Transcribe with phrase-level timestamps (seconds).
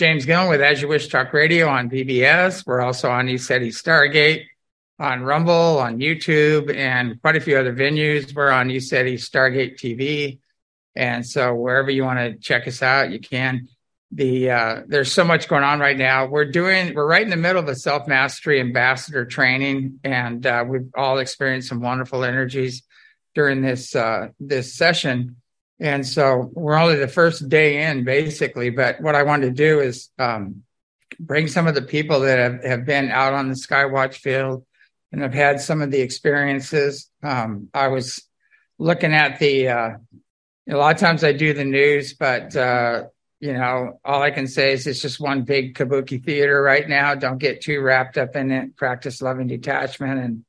[0.00, 2.66] James Gilliland with As You Wish Talk Radio on BBS.
[2.66, 4.46] We're also on ECETI Stargate,
[4.98, 8.34] on Rumble, on YouTube, and quite a few other venues.
[8.34, 10.38] We're on ECETI Stargate TV.
[10.96, 13.68] And so wherever you want to check us out, you can.
[14.10, 16.24] The uh, there's so much going on right now.
[16.24, 20.64] We're doing we're right in the middle of a self mastery ambassador training, and uh,
[20.66, 22.84] we've all experienced some wonderful energies
[23.34, 25.36] during this uh, this session.
[25.80, 28.68] And so we're only the first day in, basically.
[28.68, 30.62] But what I want to do is um,
[31.18, 34.66] bring some of the people that have, have been out on the Skywatch field
[35.10, 37.10] and have had some of the experiences.
[37.22, 38.22] Um, I was
[38.78, 39.90] looking at the, uh,
[40.68, 43.04] a lot of times I do the news, but, uh,
[43.40, 47.14] you know, all I can say is it's just one big kabuki theater right now.
[47.14, 48.76] Don't get too wrapped up in it.
[48.76, 50.44] Practice loving detachment and,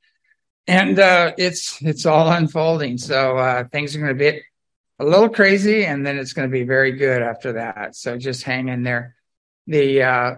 [0.68, 2.98] and, uh, it's, it's all unfolding.
[2.98, 4.42] So, uh, things are going to be
[5.02, 7.96] a little crazy and then it's going to be very good after that.
[7.96, 9.16] So just hang in there.
[9.66, 10.36] The, uh,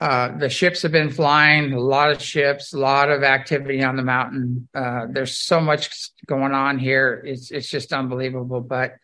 [0.00, 3.96] uh, the ships have been flying, a lot of ships, a lot of activity on
[3.96, 4.68] the mountain.
[4.74, 7.22] Uh, there's so much going on here.
[7.26, 8.60] It's, it's just unbelievable.
[8.60, 8.94] But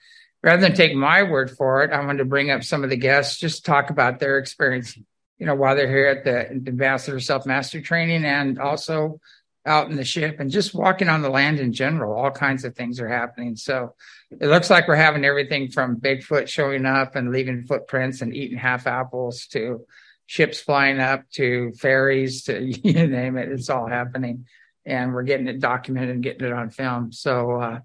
[0.43, 2.97] rather than take my word for it, I wanted to bring up some of the
[2.97, 4.97] guests, just talk about their experience,
[5.39, 9.21] you know, while they're here at the Ambassador Self Mastery Training and also
[9.67, 12.17] out in the ship and just walking on the land in general.
[12.17, 13.57] All kinds of things are happening.
[13.57, 13.95] So
[14.31, 18.59] it looks like we're having everything from Bigfoot showing up and leaving footprints and eating
[18.59, 19.85] half apples to
[20.27, 23.51] ships flying up to fairies to you name it.
[23.51, 24.47] It's all happening.
[24.85, 27.13] And we're getting it documented and getting it on film.
[27.13, 27.81] So uh,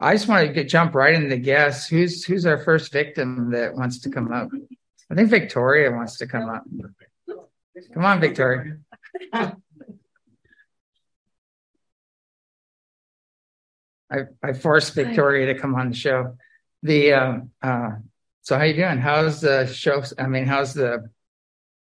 [0.00, 1.86] I just want to get, jump right into the guess.
[1.86, 4.48] Who's who's our first victim that wants to come up?
[5.10, 6.64] I think Victoria wants to come up.
[7.94, 8.78] Come on, Victoria.
[14.10, 16.36] I, I forced Victoria to come on the show.
[16.82, 17.90] The uh, uh,
[18.42, 18.98] so how you doing?
[18.98, 20.02] How's the show?
[20.18, 21.10] I mean, how's the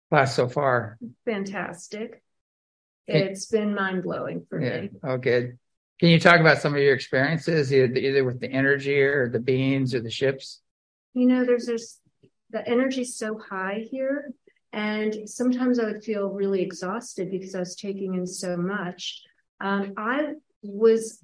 [0.10, 0.98] class so far?
[1.26, 2.22] Fantastic.
[3.08, 4.82] It's been mind blowing for yeah.
[4.82, 4.90] me.
[5.04, 5.58] Oh, good.
[6.00, 9.40] Can you talk about some of your experiences, either, either with the energy or the
[9.40, 10.62] beings or the ships?
[11.14, 12.00] You know, there's this
[12.52, 14.32] the energy's so high here,
[14.72, 19.22] and sometimes I would feel really exhausted because I was taking in so much.
[19.60, 21.20] Um, I was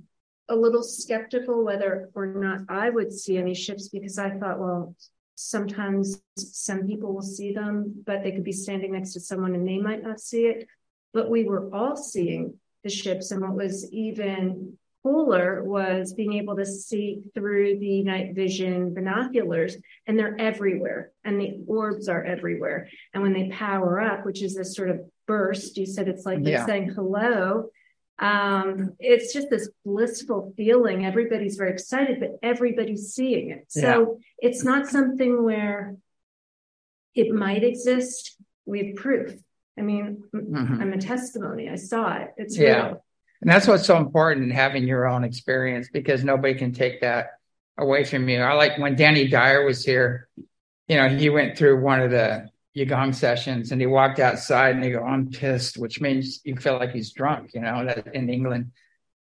[0.50, 4.96] a little skeptical whether or not I would see any ships because I thought, well,
[5.36, 9.68] sometimes some people will see them, but they could be standing next to someone and
[9.68, 10.68] they might not see it.
[11.14, 13.32] But we were all seeing the ships.
[13.32, 19.78] And what was even cooler was being able to see through the night vision binoculars,
[20.08, 22.90] and they're everywhere, and the orbs are everywhere.
[23.14, 26.40] And when they power up, which is this sort of burst, you said it's like
[26.42, 26.58] yeah.
[26.58, 27.70] they're saying hello
[28.20, 31.06] um, it's just this blissful feeling.
[31.06, 33.66] Everybody's very excited, but everybody's seeing it.
[33.68, 34.50] So yeah.
[34.50, 35.96] it's not something where
[37.14, 38.38] it might exist.
[38.66, 39.36] We have proof.
[39.78, 40.82] I mean, mm-hmm.
[40.82, 41.70] I'm a testimony.
[41.70, 42.30] I saw it.
[42.38, 42.88] It's yeah.
[42.88, 43.06] real.
[43.42, 47.32] And that's what's so important in having your own experience because nobody can take that
[47.78, 48.40] away from you.
[48.40, 50.30] I like when Danny Dyer was here,
[50.88, 54.84] you know, he went through one of the Yigong sessions and he walked outside and
[54.84, 58.72] he go, I'm pissed, which means you feel like he's drunk, you know, in England.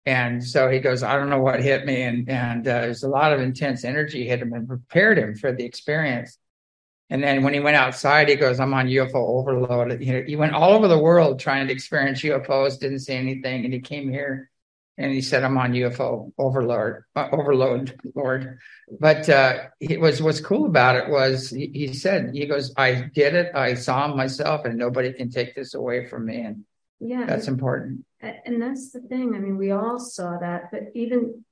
[0.06, 2.02] And so he goes, I don't know what hit me.
[2.02, 5.52] And, and uh, there's a lot of intense energy hit him and prepared him for
[5.52, 6.38] the experience.
[7.10, 10.00] And then when he went outside, he goes, I'm on UFO overload.
[10.00, 13.64] You know, he went all over the world trying to experience UFOs, didn't see anything.
[13.64, 14.48] And he came here
[14.98, 18.58] and he said, "I'm on UFO overload, uh, overload, Lord."
[18.98, 23.08] But uh, it was what's cool about it was he, he, said, "He goes, I
[23.14, 23.54] did it.
[23.54, 26.64] I saw him myself, and nobody can take this away from me." And
[27.00, 28.04] yeah, that's important.
[28.20, 29.34] And that's the thing.
[29.34, 31.44] I mean, we all saw that, but even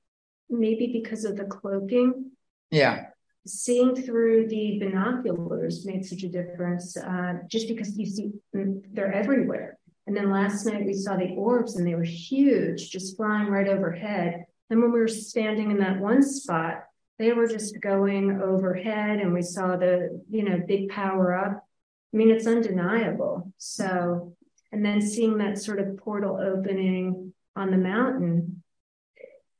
[0.49, 2.31] maybe because of the cloaking,
[2.69, 3.07] yeah,
[3.47, 6.95] seeing through the binoculars made such a difference.
[6.95, 9.78] Uh, just because you see, mm, they're everywhere
[10.09, 13.67] and then last night we saw the orbs and they were huge, just flying right
[13.67, 14.43] overhead.
[14.71, 16.85] And when we were standing in that one spot,
[17.19, 21.63] they were just going overhead and we saw the, you know, big power up.
[22.11, 23.53] I mean, it's undeniable.
[23.59, 24.35] So,
[24.71, 28.63] and then seeing that sort of portal opening on the mountain,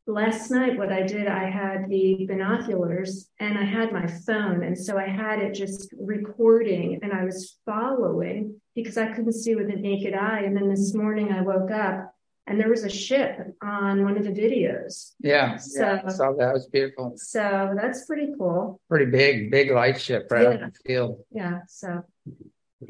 [0.08, 4.76] last night what i did i had the binoculars and i had my phone and
[4.76, 9.68] so i had it just recording and i was following because i couldn't see with
[9.68, 12.14] the naked eye and then this morning i woke up
[12.48, 16.34] and there was a ship on one of the videos yeah so yeah, I saw
[16.34, 20.50] that it was beautiful so that's pretty cool pretty big big light ship right yeah.
[20.50, 22.04] on the field yeah so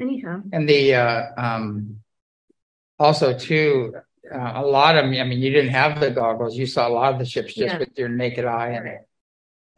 [0.00, 1.96] anyhow and the uh um
[2.98, 3.94] also too
[4.32, 6.56] uh, a lot of, I mean, you didn't have the goggles.
[6.56, 7.78] You saw a lot of the ships just Yeah.
[7.78, 8.68] with your naked eye.
[8.68, 8.98] And,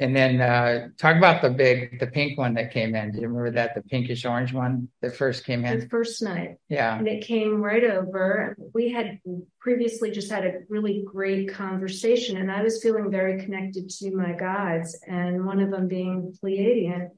[0.03, 3.13] and then uh, talk about the big, the pink one that came in.
[3.13, 3.75] Do you remember that?
[3.75, 5.81] The pinkish orange one that first came in?
[5.81, 6.57] The first night.
[6.69, 6.99] Yeah.
[6.99, 8.57] And it came right over.
[8.75, 9.21] We had
[9.61, 14.33] previously just had a really great conversation, and I was feeling very connected to my
[14.33, 17.11] guides, and one of them being Pleiadian.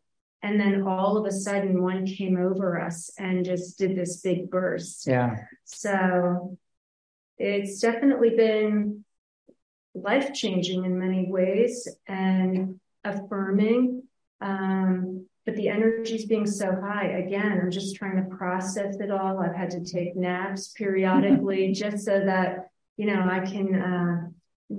[0.42, 4.50] And then all of a sudden, one came over us and just did this big
[4.50, 5.06] burst.
[5.06, 5.36] Yeah.
[5.64, 6.58] So
[7.38, 9.03] it's definitely been
[9.94, 14.02] life changing in many ways and affirming.
[14.40, 17.18] Um, but the energy's being so high.
[17.26, 19.38] Again, I'm just trying to process it all.
[19.40, 24.28] I've had to take naps periodically just so that, you know, I can uh,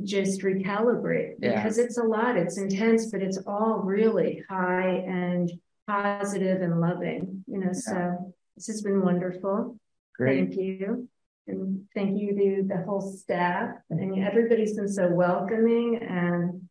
[0.03, 1.55] just recalibrate Yeah.
[1.55, 2.35] because it's a lot.
[2.35, 5.51] It's intense, but it's all really high and
[5.87, 7.71] positive and loving, you know.
[7.71, 9.77] So this has been wonderful.
[10.17, 10.49] Great.
[10.49, 11.07] Thank you.
[11.47, 16.67] And thank you to the whole staff and everybody's been so welcoming and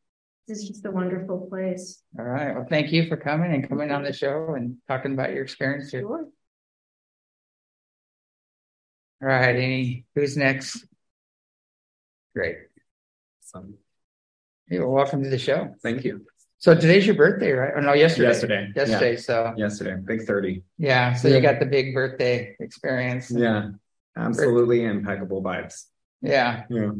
[0.48, 2.02] this is just a wonderful place.
[2.18, 2.54] All right.
[2.54, 5.90] Well, thank you for coming and coming on the show and talking about your experience
[5.90, 6.00] here.
[6.02, 6.26] Sure.
[9.22, 9.56] All right.
[9.56, 10.84] Any, who's next?
[12.34, 12.56] Great.
[13.42, 13.64] So,
[14.68, 15.74] You're welcome to the show.
[15.82, 16.26] thank you.
[16.58, 17.72] So today's your birthday, right?
[17.76, 18.28] Oh, no, yesterday.
[18.28, 18.72] Yesterday.
[18.74, 19.16] Yesterday.
[19.16, 19.96] So Yesterday.
[20.04, 20.62] Big 30.
[20.78, 21.12] yeah.
[21.14, 21.36] So Yeah.
[21.36, 23.30] you got the big birthday experience.
[23.30, 23.70] Yeah.
[24.16, 25.84] Absolutely impeccable vibes.
[26.22, 26.64] Yeah.
[26.70, 26.92] Yeah.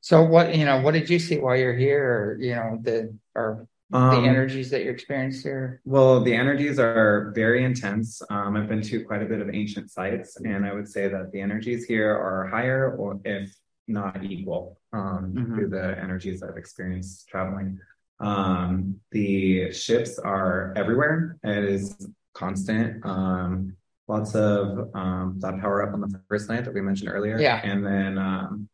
[0.00, 3.14] So what, you know, what did you see while you're here or, you know, the,
[3.34, 5.80] or the Um, energies that you experienced here?
[5.84, 8.22] Well, the energies are very intense.
[8.30, 11.32] Um, I've been to quite a bit of ancient sites, and I would say that
[11.32, 13.52] the energies here are higher, or if
[13.88, 15.58] not equal, um, Mhm.
[15.58, 17.80] to the energies I've experienced traveling.
[18.20, 21.36] Um, the ships are everywhere.
[21.42, 21.96] It is
[22.32, 23.04] constant.
[23.04, 23.76] Um,
[24.10, 27.38] lots of um, that power up on the first night that we mentioned earlier.
[27.40, 27.60] Yeah.
[27.62, 28.68] and then um,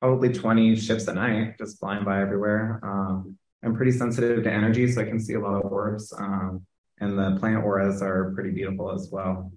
[0.00, 2.80] probably twenty ships a night just flying by everywhere.
[2.82, 6.12] Um, I'm pretty sensitive to energy, so I can see a lot of orbs.
[6.18, 6.66] Um,
[7.00, 9.52] and the plant auras are pretty beautiful as well.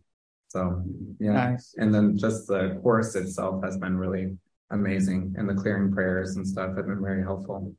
[0.49, 0.83] So
[1.19, 1.75] yeah, Nice.
[1.77, 4.37] and then just the course itself has been really
[4.71, 7.73] amazing, and the clearing prayers and stuff have been very helpful.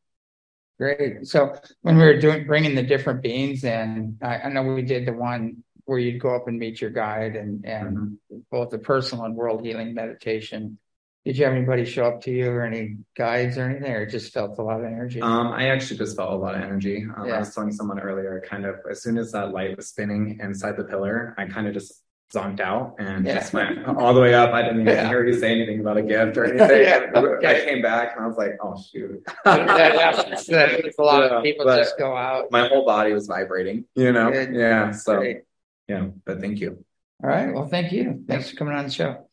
[0.78, 1.26] Great.
[1.26, 5.06] So when we were doing, bringing the different beings in, I, I know we did
[5.06, 8.38] the one where you'd go up and meet your guide and, and Mm-hmm.
[8.50, 10.78] both the personal and world healing meditation.
[11.24, 14.32] Did you have anybody show up to you or any guides or anything, or just
[14.32, 15.20] felt a lot of energy?
[15.20, 17.04] Um, I actually just felt a lot of energy.
[17.16, 17.36] Um, Yeah.
[17.36, 20.76] I was telling someone earlier, kind of as soon as that light was spinning inside
[20.76, 23.34] the pillar, I kind of just zonked out and Yeah.
[23.34, 24.50] just went all the way up.
[24.52, 25.08] I didn't even Yeah.
[25.08, 26.82] hear you say anything about a gift or anything.
[26.82, 27.62] Yeah, okay.
[27.62, 29.22] I came back and I was like, oh shoot.
[29.44, 30.46] that happens.
[30.48, 32.50] That a lot of people just go out.
[32.52, 34.30] My whole body was vibrating, you know?
[34.32, 34.90] Yeah.
[34.92, 35.42] So Great.
[35.88, 36.84] Yeah, but thank you.
[37.22, 37.52] All right.
[37.52, 38.24] Well, thank you.
[38.28, 39.26] Thanks for coming on the show.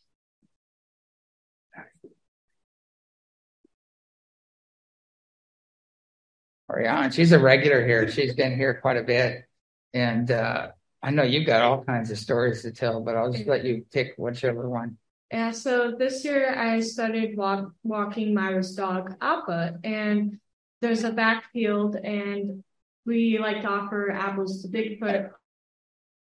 [6.70, 8.10] Ariane, she's a regular here.
[8.10, 9.46] She's been here quite a bit.
[9.94, 10.70] And uh,
[11.04, 13.86] I know you've got all kinds of stories to tell, but I'll just let you
[13.92, 14.98] pick whichever one.
[15.32, 20.40] Yeah, so this year I started walk, walking Myra's dog, Appa, and
[20.82, 22.64] there's a backfield, and
[23.06, 25.32] we like to offer apples to Bigfoot,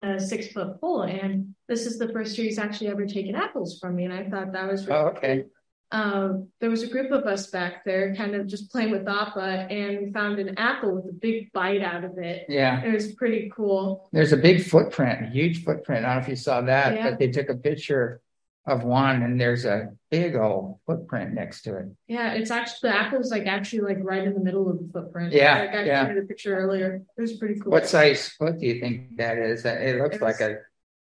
[0.01, 1.03] a six foot pole.
[1.03, 4.29] And this is the first year he's actually ever taken apples from me, and I
[4.29, 5.45] thought that was really Oh, okay.
[5.91, 9.67] um, there was a group of us back there kind of just playing with Appa,
[9.69, 12.45] and we found an apple with a big bite out of it.
[12.49, 12.83] Yeah.
[12.83, 14.09] It was pretty cool.
[14.11, 16.05] There's a big footprint, a huge footprint.
[16.05, 17.09] I don't know if you saw that, Yeah.
[17.09, 18.21] but they took a picture
[18.67, 21.85] of one and there's a big old footprint next to it.
[22.07, 25.33] Yeah, it's actually the apple's like actually like right in the middle of the footprint.
[25.33, 26.05] Yeah, like I yeah.
[26.05, 27.01] showed you the picture earlier.
[27.17, 27.71] It was pretty cool.
[27.71, 29.65] What size foot do you think that is?
[29.65, 30.57] It looks It like a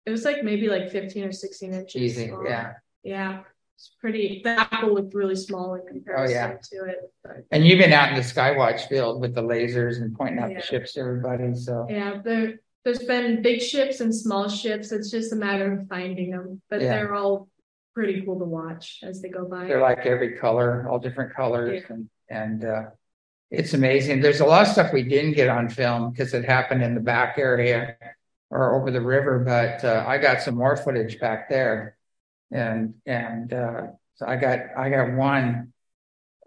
[0.06, 2.00] It was like maybe like fifteen or sixteen inches.
[2.00, 2.30] easy.
[2.30, 2.46] long.
[2.46, 2.72] Yeah.
[3.02, 3.40] yeah.
[3.76, 4.40] It's pretty.
[4.44, 6.56] The apple looked really small in comparison Oh, yeah.
[6.84, 7.12] to it.
[7.22, 10.50] But And you've been out in the Skywatch field with the lasers and pointing out
[10.50, 10.60] Yeah.
[10.60, 11.54] the ships to everybody.
[11.54, 14.90] So yeah, there there's been big ships and small ships.
[14.90, 16.88] It's just a matter of finding them, but Yeah.
[16.94, 17.48] they're all
[18.00, 19.66] pretty cool to watch as they go by.
[19.66, 22.84] they're like every color, all different colors, and and uh,
[23.50, 24.22] it's amazing.
[24.22, 27.00] There's a lot of stuff we didn't get on film because it happened in the
[27.00, 27.96] back area
[28.48, 31.98] or over the river, but uh, I got some more footage back there,
[32.50, 33.82] and and uh,
[34.14, 35.74] so I got I got one.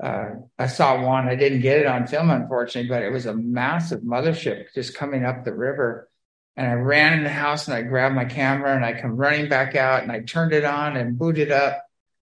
[0.04, 1.30] Uh, I saw one.
[1.30, 5.24] I didn't get it on film, unfortunately, but it was a massive mothership just coming
[5.24, 6.10] up the river.
[6.56, 9.50] And I ran in the house and I grabbed my camera and I come running
[9.50, 11.84] back out and I turned it on and booted up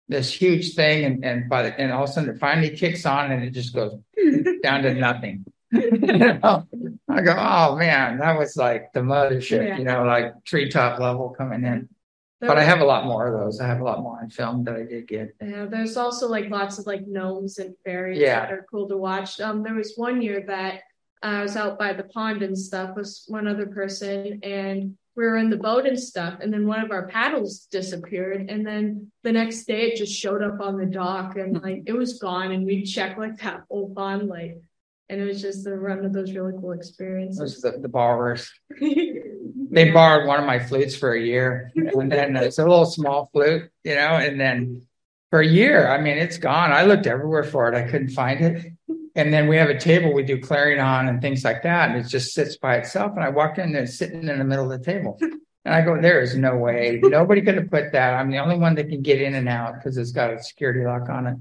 [0.08, 3.04] this huge thing and and by the, and all of a sudden it finally kicks
[3.06, 3.92] on and it just goes
[4.62, 5.44] down to nothing.
[5.72, 6.66] You know?
[7.08, 9.78] I go, oh man, that was like the mothership, Yeah.
[9.78, 11.88] you know, like treetop level coming in.
[12.40, 13.60] There but I have a lot more of those.
[13.60, 15.34] I have a lot more on film that I did get.
[15.42, 18.40] Yeah, there's also like lots of like gnomes and fairies Yeah.
[18.40, 19.40] that are cool to watch.
[19.40, 20.82] Um, there was one year that
[21.22, 25.36] I was out by the pond and stuff with one other person, and we were
[25.38, 29.32] in the boat and stuff, and then one of our paddles disappeared, and then the
[29.32, 31.64] next day it just showed up on the dock, and hmm.
[31.64, 34.60] like it was gone, and we checked like that whole pond, like,
[35.08, 37.64] and it was just the run of those really cool Those experiences.
[37.64, 38.50] are the, the borrowers.
[39.68, 42.86] They borrowed one of my flutes for a year, and then uh, it's a little
[42.86, 44.86] small flute, you know, and then
[45.30, 46.72] for a year, I mean, it's gone.
[46.72, 47.74] I looked everywhere for it.
[47.74, 48.72] I couldn't find it.
[49.16, 51.98] And then we have a table we do clearing on and things like that, and
[51.98, 53.12] it just sits by itself.
[53.16, 55.18] And I walk in, there sitting in the middle of the table.
[55.20, 57.00] And I go, there is no way.
[57.02, 58.14] Nobody could have put that.
[58.14, 60.84] I'm the only one that can get in and out because it's got a security
[60.84, 61.36] lock on it.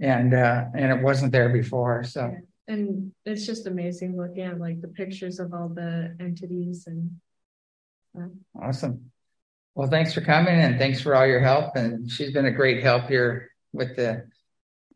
[0.00, 2.02] And uh, and it wasn't there before.
[2.02, 2.34] So
[2.68, 7.12] and it's just amazing looking at like the pictures of all the entities and
[8.60, 9.10] Awesome.
[9.74, 11.76] Well, thanks for coming and thanks for all your help.
[11.76, 14.26] And she's been a great help here with the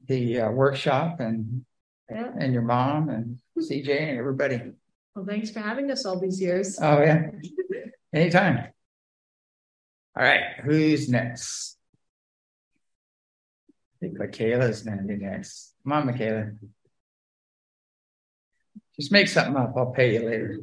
[0.07, 1.65] the uh, workshop and
[2.11, 2.33] yeah.
[2.39, 4.61] and your mom and CJ and everybody.
[5.15, 6.79] Well, thanks for having us all these years.
[6.81, 7.31] Oh yeah,
[8.13, 8.69] anytime.
[10.17, 11.77] All right, who's next?
[13.71, 15.75] I think Michaela's gonna be next.
[15.83, 16.53] Come on, Michaela.
[18.99, 19.75] Just make something up.
[19.77, 20.59] I'll pay you later.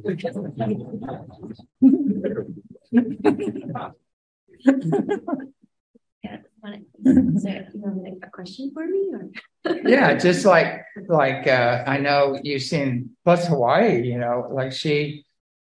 [6.64, 9.30] Yeah, want to, you have a question for me or?
[9.88, 15.24] yeah just like like uh i know you've seen plus hawaii you know like she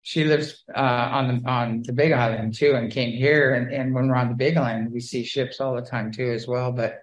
[0.02, 3.94] she lives uh on the on the big island too and came here and, and
[3.94, 6.72] when we're on the big island we see ships all the time too as well
[6.72, 7.00] but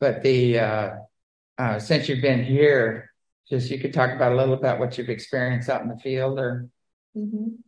[0.00, 0.90] but the uh
[1.58, 3.10] uh since you've been here
[3.48, 6.38] just you could talk about a little about what you've experienced out in the field
[6.38, 6.68] or
[7.16, 7.58] Mhm.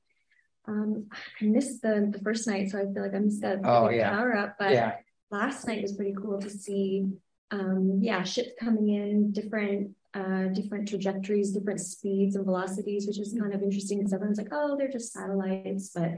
[0.69, 1.07] Um,
[1.41, 4.11] I missed the, the first night, so I feel like I missed that Oh, yeah.
[4.11, 4.95] power up, but yeah
[5.31, 7.07] last night was pretty cool to see,
[7.51, 13.37] um, yeah, ships coming in, different, uh, different trajectories, different speeds and velocities, which is
[13.39, 16.13] kind of interesting because everyone's like, oh, they're just satellites, but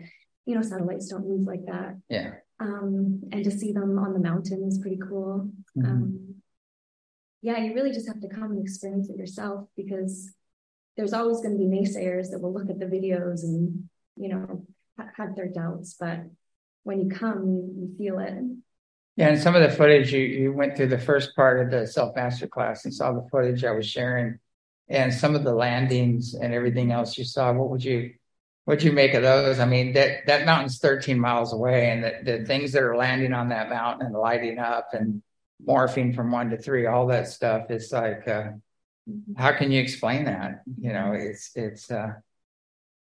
[0.47, 1.97] you know, satellites don't move like that.
[2.09, 5.51] yeah Um, and to see them on the mountain is pretty cool.
[5.77, 5.85] Mhm.
[5.85, 6.35] Um,
[7.43, 10.33] yeah, you really just have to come and experience it yourself because
[10.97, 14.67] there's always going to be naysayers that will look at the videos and, you know,
[14.99, 15.95] ha- have their doubts.
[15.95, 16.25] But
[16.83, 18.35] when you come, you, you feel it.
[19.19, 21.89] Yeah, and some of the footage you you went through the first part of the
[21.89, 24.39] self master class and saw the footage I was sharing,
[24.89, 27.53] and some of the landings and everything else you saw.
[27.53, 28.15] What would you
[28.65, 29.59] what'd you make of those?
[29.59, 33.33] I mean, that that mountain's 13 miles away, and the, the things that are landing
[33.33, 35.21] on that mountain and lighting up and
[35.67, 37.73] morphing from one to three, all that stuff.
[37.73, 38.51] is like, uh,
[39.37, 40.63] how can you explain that?
[40.81, 42.13] You know, it's it's uh,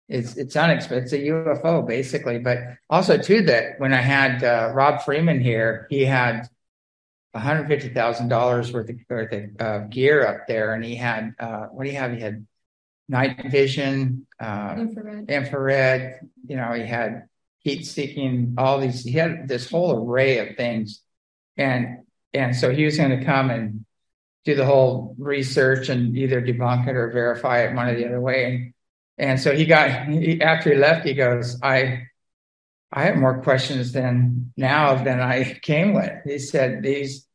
[0.09, 1.05] it's it's unexpected.
[1.05, 2.59] It's a UFO basically, but
[2.89, 6.49] also too that when I had uh, Rob Freeman here, he had
[7.33, 10.95] one hundred fifty thousand dollars worth of worth of uh, gear up there, and he
[10.95, 12.13] had uh, what do you have?
[12.13, 12.47] He had
[13.09, 15.31] night vision, uh, Infrared.
[15.31, 16.21] infrared.
[16.47, 18.55] You know, he had heat seeking.
[18.59, 19.03] All these.
[19.03, 21.03] He had this whole array of things,
[21.57, 23.85] and and so he was going to come and
[24.45, 28.21] do the whole research and either debunk it or verify it one or the other
[28.21, 28.45] way.
[28.45, 28.75] And
[29.19, 32.07] and so he got he, after he left, he goes, I
[32.93, 36.13] I have more questions than now than I came with.
[36.25, 37.27] He said these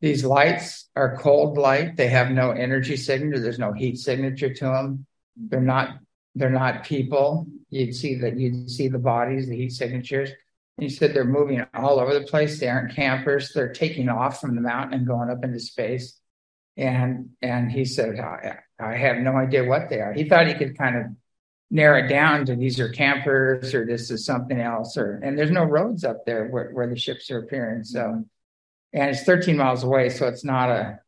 [0.00, 1.96] these lights are cold light.
[1.96, 3.40] They have no energy signature.
[3.40, 5.06] There's no heat signature to them.
[5.36, 5.98] They're not
[6.34, 7.46] they're not people.
[7.70, 10.30] You'd see that you'd see the bodies, the heat signatures.
[10.78, 12.60] And He said they're moving all over the place.
[12.60, 13.52] They aren't campers.
[13.52, 16.18] They're taking off from the mountain and going up into space.
[16.76, 20.12] And and he said, I, I have no idea what they are.
[20.12, 21.06] He thought he could kind of
[21.70, 24.96] narrow down to these are campers or this is something else.
[24.96, 27.84] Or and there's no roads up there where, where the ships are appearing.
[27.84, 28.24] So
[28.92, 31.00] and it's 13 miles away, so it's not a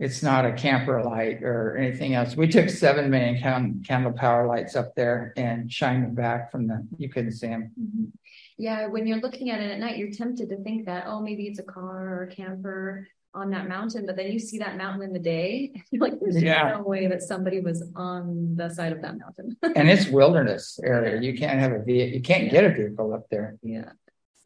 [0.00, 2.36] it's not a camper light or anything else.
[2.36, 6.66] We took seven million can- candle power lights up there and shined them back from
[6.66, 7.70] the you couldn't see them.
[7.80, 8.10] Mhm.
[8.56, 11.46] Yeah, when you're looking at it at night, you're tempted to think that, oh, maybe
[11.46, 13.68] it's a car or a camper on that mm-hmm.
[13.68, 16.76] mountain, but then you see that mountain in the day, you're like, there's Yeah.
[16.76, 19.56] no way that somebody was on the side of that mountain.
[19.76, 21.20] and it's wilderness area.
[21.20, 22.14] You can't have a vehicle.
[22.14, 23.56] You can't get a vehicle up there.
[23.62, 23.90] yeah,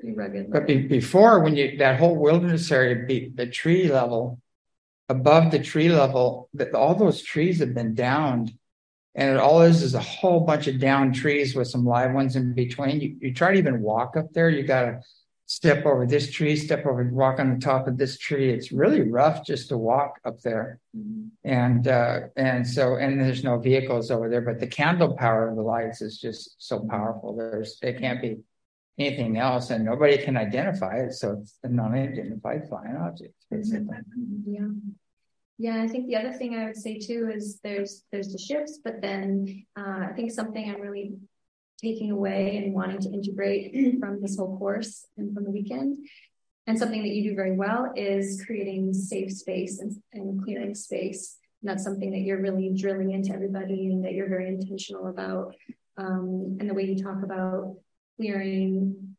[0.01, 0.51] pretty rugged.
[0.51, 4.41] But be, before, when you that whole wilderness area, be, the tree level,
[5.09, 8.53] above the tree level, that all those trees have been downed,
[9.15, 12.37] and it all is is a whole bunch of downed trees with some live ones
[12.37, 13.01] in between.
[13.01, 15.01] You, you try to even walk up there, you got to
[15.49, 18.51] step over this tree, step over, walk on the top of this tree.
[18.51, 21.31] It's really rough just to walk up there, Mhm.
[21.43, 25.57] and uh, and so and there's no vehicles over there, but the candle power of
[25.57, 27.35] the lights is just so powerful.
[27.35, 28.37] There's it can't be
[28.99, 31.13] anything else, and nobody can identify it.
[31.15, 33.97] So it's a non-identified flying object, basically.
[34.47, 34.69] Yeah.
[35.61, 38.81] Yeah, I think the other thing I would say too is there's there's the ships,
[38.85, 41.17] but then uh, I think something I'm really
[41.81, 45.97] taking away and wanting to integrate from this whole course and from the weekend,
[46.67, 51.39] and something that you do very well is creating safe space and, and clearing space.
[51.63, 55.55] And that's something that you're really drilling into everybody and that you're very intentional about.
[55.97, 57.77] Um, and the way you talk about
[58.17, 59.17] clearing,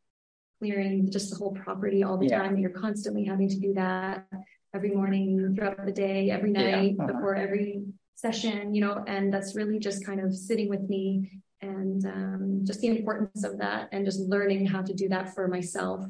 [0.60, 2.38] clearing just the whole property all the Yeah.
[2.38, 2.56] time.
[2.56, 4.26] You're constantly having to do that
[4.72, 7.12] every morning, throughout the day, every night, Uh-huh.
[7.12, 7.82] before every
[8.14, 12.80] session, you know, and that's really just kind of sitting with me and um, just
[12.80, 16.04] the importance of that and just learning how to do that for myself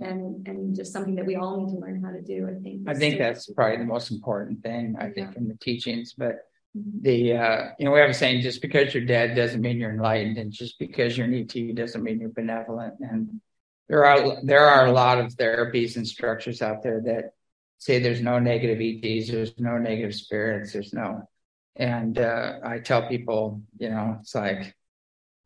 [0.00, 2.48] and and just something that we all need to learn how to do.
[2.48, 2.88] I think.
[2.88, 5.38] I think that's probably the most important thing, I think, Yeah.
[5.38, 6.14] in the teachings.
[6.16, 6.40] But
[6.76, 7.02] Mhm.
[7.02, 9.92] the, uh, you know, we have a saying, just because you're dead doesn't mean you're
[9.92, 10.38] enlightened.
[10.38, 12.94] And just because you're an ET doesn't mean you're benevolent.
[13.00, 13.40] And
[13.88, 17.34] there are, there are a lot of therapies and structures out there that
[17.78, 21.28] say there's no negative ETs, there's no negative spirits, there's no,
[21.76, 24.74] and, uh, I tell people, you know, it's like,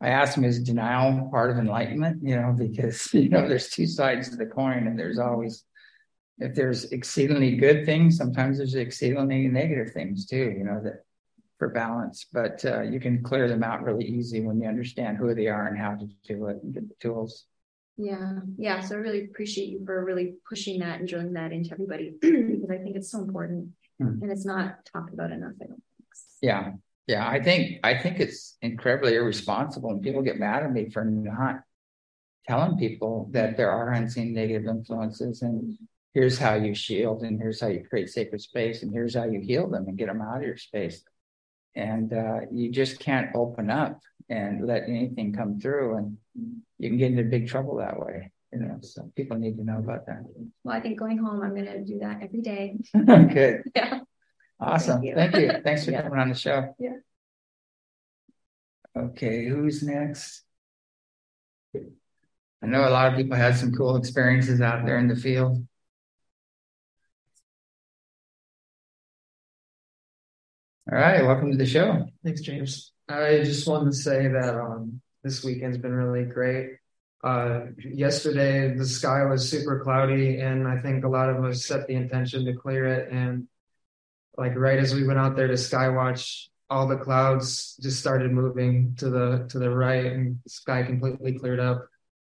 [0.00, 2.22] I asked him, is denial part of enlightenment?
[2.22, 5.64] You know, because, you know, there's two sides to the coin and there's always,
[6.38, 11.04] if there's exceedingly good things, sometimes there's exceedingly negative things too, you know, that
[11.58, 15.34] for balance, but uh, you can clear them out really easy when you understand who
[15.34, 17.46] they are and how to do it and get the tools.
[17.96, 18.80] Yeah, yeah.
[18.80, 22.70] So I really appreciate you for really pushing that and drilling that into everybody because
[22.70, 24.22] I think it's so important Hmm.
[24.22, 25.54] and it's not talked about enough.
[25.60, 26.08] I don't think.
[26.40, 26.72] Yeah.
[27.08, 27.28] Yeah.
[27.28, 31.62] I think, I think it's incredibly irresponsible and people get mad at me for not
[32.46, 35.76] telling people that there are unseen negative influences and
[36.14, 39.40] here's how you shield and here's how you create sacred space and here's how you
[39.40, 41.02] heal them and get them out of your space.
[41.74, 46.16] And uh, you just can't open up and let anything come through and
[46.78, 48.32] you can get into big trouble that way.
[48.52, 50.24] You know, so people need to know about that.
[50.64, 52.78] Well, I think going home, I'm going to do that every day.
[52.94, 53.62] Good.
[53.76, 54.00] Yeah.
[54.60, 55.02] Awesome.
[55.02, 55.14] you.
[55.14, 55.52] Thank you.
[55.64, 56.02] Thanks for Yeah.
[56.02, 56.74] coming on the show.
[56.78, 56.96] Yeah.
[58.96, 60.42] Okay, who's next?
[61.76, 65.64] I know a lot of people had some cool experiences out there in the field.
[70.90, 72.06] All right, welcome to the show.
[72.24, 72.92] Thanks, James.
[73.08, 76.78] I just wanted to say that um, this weekend's been really great.
[77.22, 81.86] Uh, yesterday, the sky was super cloudy, and I think a lot of us set
[81.86, 83.12] the intention to clear it.
[83.12, 83.48] And
[84.38, 88.94] like right as we went out there to skywatch, all the clouds just started moving
[88.98, 91.86] to the to the right, and the sky completely cleared up.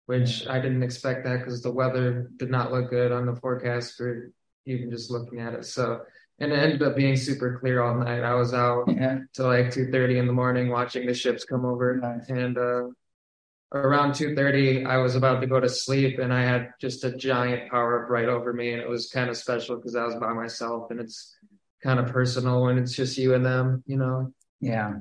[0.05, 3.95] Which I didn't expect that because the weather did not look good on the forecast
[3.95, 4.31] for
[4.65, 5.65] even just looking at it.
[5.65, 6.01] So,
[6.39, 8.21] and it ended up being super clear all night.
[8.21, 11.95] I was out Yeah, till like 2.30 in the morning watching the ships come over
[11.95, 12.29] Nice.
[12.29, 12.83] and uh,
[13.73, 17.71] around 2.30 i was about to go to sleep and i had just a giant
[17.71, 20.31] power up right over me and it was kind of special because i was by
[20.31, 21.35] myself and it's
[21.83, 24.93] kind of personal when it's just you and them you know yeah.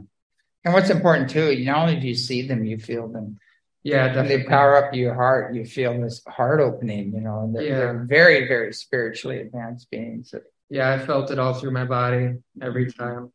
[0.64, 3.38] And what's important too, not only do you see them, you feel them.
[3.84, 7.54] yeah When they power up your heart, you feel this heart opening, you know, and
[7.54, 7.78] they're, Yeah.
[7.78, 10.34] they're very, very spiritually advanced beings.
[10.70, 12.24] yeah i felt it all through my body
[12.60, 13.30] every time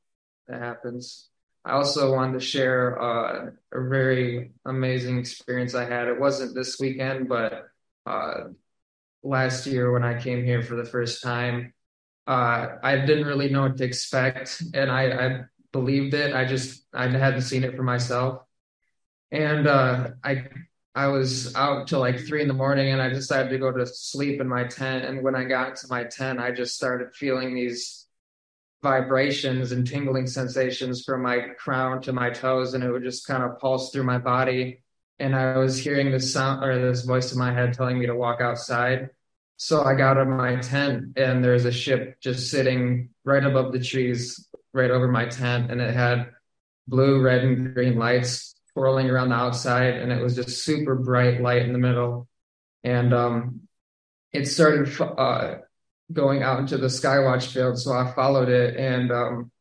[0.47, 1.29] that happens
[1.63, 6.71] i also wanted to share uh, a very amazing experience i had it wasn't this
[6.79, 7.51] weekend but
[8.12, 8.38] uh,
[9.23, 11.73] last year when i came here for the first time
[12.27, 16.85] uh, i didn't really know what to expect and I, I believed it i just
[16.93, 18.41] i hadn't seen it for myself
[19.31, 20.47] and uh, i
[20.97, 23.85] I was out till like three in the morning and I decided to go to
[23.85, 25.05] sleep in my tent.
[25.05, 28.07] And when I got to my tent, I just started feeling these
[28.81, 32.73] vibrations and tingling sensations from my crown to my toes.
[32.73, 34.81] And it would just kind of pulse through my body.
[35.19, 38.15] And I was hearing this sound or this voice in my head telling me to
[38.15, 39.11] walk outside.
[39.57, 43.73] So I got out of my tent and there's a ship just sitting right above
[43.73, 45.71] the trees, right over my tent.
[45.71, 46.29] And it had
[46.87, 51.41] blue, red, and green lights swirling around the outside, and it was just super bright
[51.41, 52.27] light in the middle.
[52.83, 53.61] And um,
[54.31, 55.55] it started uh,
[56.13, 59.51] going out into the Skywatch field, so I followed it, and um,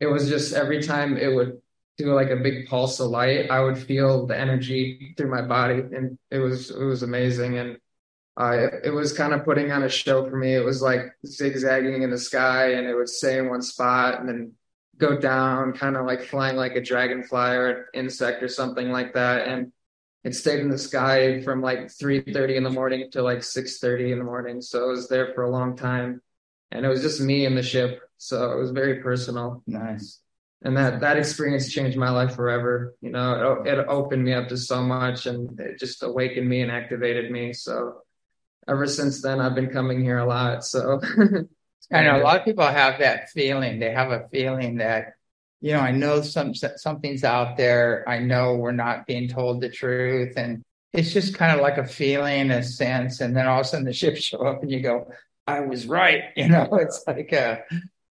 [0.00, 1.60] it was just every time it would
[1.98, 5.80] do like a big pulse of light, I would feel the energy through my body,
[5.80, 7.58] and it was it was amazing.
[7.58, 7.76] And
[8.40, 10.54] uh, it, it was kind of putting on a show for me.
[10.54, 14.28] It was like zigzagging in the sky, and it would stay in one spot, and
[14.28, 14.52] then
[14.98, 19.14] go down, kind of like flying like a dragonfly or an insect or something like
[19.14, 19.48] that.
[19.48, 19.72] And
[20.24, 24.18] it stayed in the sky from like 3.30 in the morning to like 6.30 in
[24.18, 24.60] the morning.
[24.60, 26.22] So it was there for a long time.
[26.70, 28.00] And it was just me and the ship.
[28.18, 29.62] So it was very personal.
[29.66, 30.20] Nice.
[30.62, 32.94] and that that experience changed my life forever.
[33.00, 36.62] You know, it, it opened me up to so much, and it just awakened me
[36.62, 37.52] and activated me.
[37.52, 38.02] So
[38.68, 40.64] ever since then, I've been coming here a lot.
[40.64, 41.00] So
[41.92, 43.78] I know a lot of people have that feeling.
[43.78, 45.14] They have a feeling that
[45.60, 48.04] you know, I know some something's out there.
[48.08, 51.86] I know we're not being told the truth, and it's just kind of like a
[51.86, 54.80] feeling, a sense, and then all of a sudden the ships show up, and you
[54.80, 55.12] go,
[55.46, 57.62] "I was right." You know, it's like a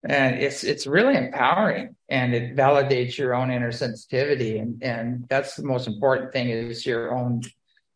[0.03, 5.55] and it's it's really empowering and it validates your own inner sensitivity and and that's
[5.55, 7.41] the most important thing is your own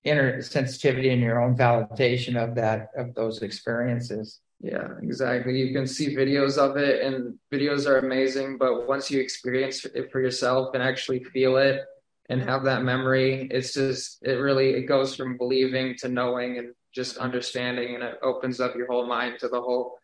[0.03, 5.87] inner sensitivity and your own validation of that of those experiences yeah exactly you can
[5.87, 10.73] see videos of it and videos are amazing but once you experience it for yourself
[10.73, 11.81] and actually feel it
[12.29, 16.73] and have that memory it's just it really it goes from believing to knowing and
[16.93, 19.97] just understanding and it opens up your whole mind to the whole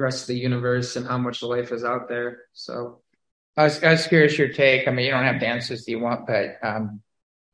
[0.00, 2.42] rest of the universe and how much life is out there.
[2.52, 3.00] So
[3.56, 4.88] I was, I was curious your take.
[4.88, 7.02] I mean, you don't have to answer this you want, but um,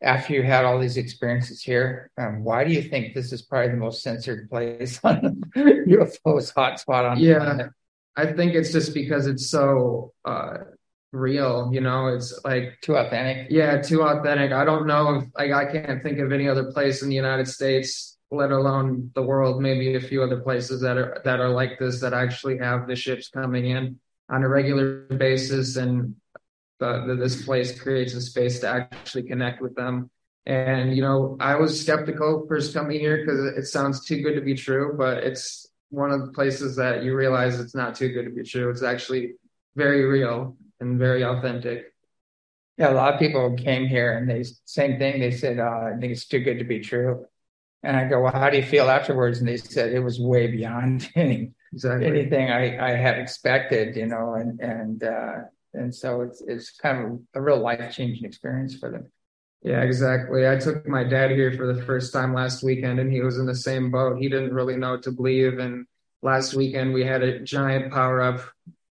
[0.02, 3.70] after you had all these experiences here, um, why do you think this is probably
[3.70, 7.70] the most censored place on UFOs hotspot on yeah, planet?
[8.16, 10.58] I think it's just because it's so uh,
[11.12, 11.70] real.
[11.72, 13.48] You know, it's like too authentic.
[13.50, 14.52] Yeah, too authentic.
[14.52, 17.48] I don't know if like I can't think of any other place in the United
[17.48, 21.78] States let alone the world, maybe a few other places that are that are like
[21.78, 26.16] this that actually have the ships coming in on a regular basis, and
[26.78, 30.10] the, the, this place creates a space to actually connect with them.
[30.44, 34.40] And you know, I was skeptical first coming here because it sounds too good to
[34.40, 38.24] be true, but it's one of the places that you realize it's not too good
[38.24, 38.70] to be true.
[38.70, 39.34] It's actually
[39.74, 41.92] very real and very authentic.
[42.78, 45.18] Yeah, a lot of people came here and they same thing.
[45.18, 47.26] They said, uh, "I think it's too good to be true."
[47.82, 49.38] And I go, well, how do you feel afterwards?
[49.38, 52.06] And they said it was way beyond any, exactly.
[52.06, 55.34] anything I, I had expected, you know, and and uh,
[55.76, 59.10] and so it's it's kind of a real life changing experience for them.
[59.62, 60.48] Yeah, exactly.
[60.48, 63.46] I took my dad here for the first time last weekend, and he was in
[63.46, 64.18] the same boat.
[64.18, 65.86] He didn't really know what to believe, and
[66.22, 68.40] last weekend we had a giant power up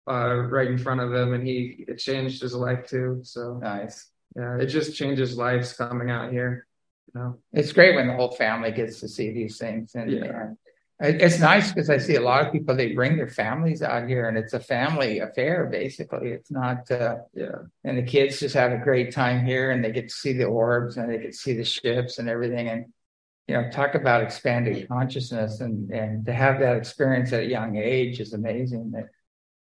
[0.08, 3.20] uh, right in front of him, and he it changed his life too.
[3.22, 4.08] So nice.
[4.36, 6.66] Yeah, it just changes lives coming out here.
[7.12, 10.24] You know, it's great when the whole family gets to see these things, and, yeah.
[10.24, 10.56] and
[11.00, 14.28] it's nice because I see a lot of people they bring their families out here,
[14.28, 16.28] and it's a family affair basically.
[16.28, 17.56] It's not, uh, yeah.
[17.84, 20.44] And the kids just have a great time here, and they get to see the
[20.44, 22.86] orbs, and they get to see the ships and everything, and
[23.48, 27.76] you know, talk about expanded consciousness, and and to have that experience at a young
[27.76, 28.92] age is amazing.
[28.92, 29.08] That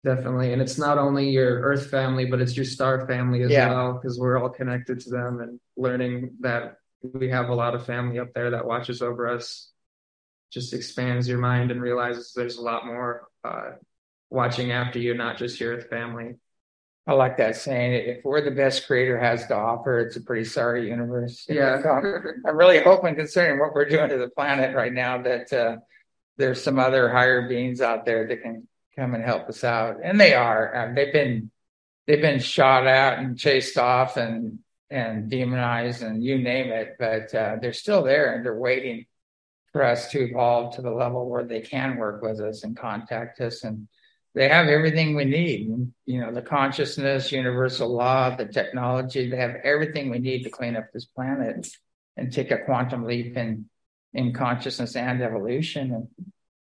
[0.05, 0.53] Definitely.
[0.53, 3.69] And it's not only your earth family, but it's your star family as yeah.
[3.69, 7.85] well, because we're all connected to them and learning that we have a lot of
[7.85, 9.71] family up there that watches over us
[10.51, 13.71] just expands your mind and realizes there's a lot more uh,
[14.31, 16.37] watching after you not just here your family.
[17.07, 20.45] I like that saying if we're the best creator has to offer it's a pretty
[20.45, 21.47] sorry universe.
[21.49, 21.81] Yeah.
[21.83, 25.77] So i'm really hoping considering what we're doing to the planet right now that uh,
[26.37, 29.97] there's some other higher beings out there that can come and help us out.
[30.03, 30.77] And they are.
[30.77, 31.51] Um, they've been
[32.07, 34.59] they've been shot at and chased off and
[34.91, 39.07] and demonized and you name it, but uh, they're still there and they're waiting
[39.73, 43.41] for us to evolve to the level where they can work with us and contact
[43.41, 43.65] us.
[43.65, 43.89] And
[44.35, 45.69] they have everything we need.
[46.07, 50.77] You know, the consciousness, universal law, the technology, they have everything we need to clean
[50.77, 51.69] up this planet
[52.17, 53.67] and take a quantum leap in,
[54.15, 55.93] in consciousness and evolution.
[55.93, 56.09] And,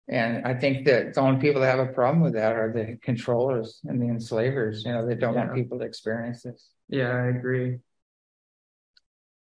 [0.08, 2.98] and I think that the only people that have a problem with that are the
[3.02, 4.84] controllers and the enslavers.
[4.86, 5.46] You know, they don't yeah.
[5.46, 6.70] want people to experience this.
[6.90, 7.80] Yeah, I agree.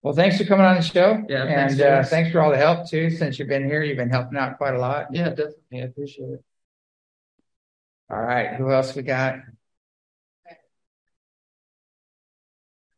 [0.03, 1.23] Well, thanks for coming on the show.
[1.29, 3.11] Yeah, and thanks, uh, thanks for all the help too.
[3.11, 5.09] Since you've been here, you've been helping out quite a lot.
[5.13, 5.83] Yeah, definitely.
[5.83, 6.45] I appreciate it.
[8.11, 9.41] All right, who else we got?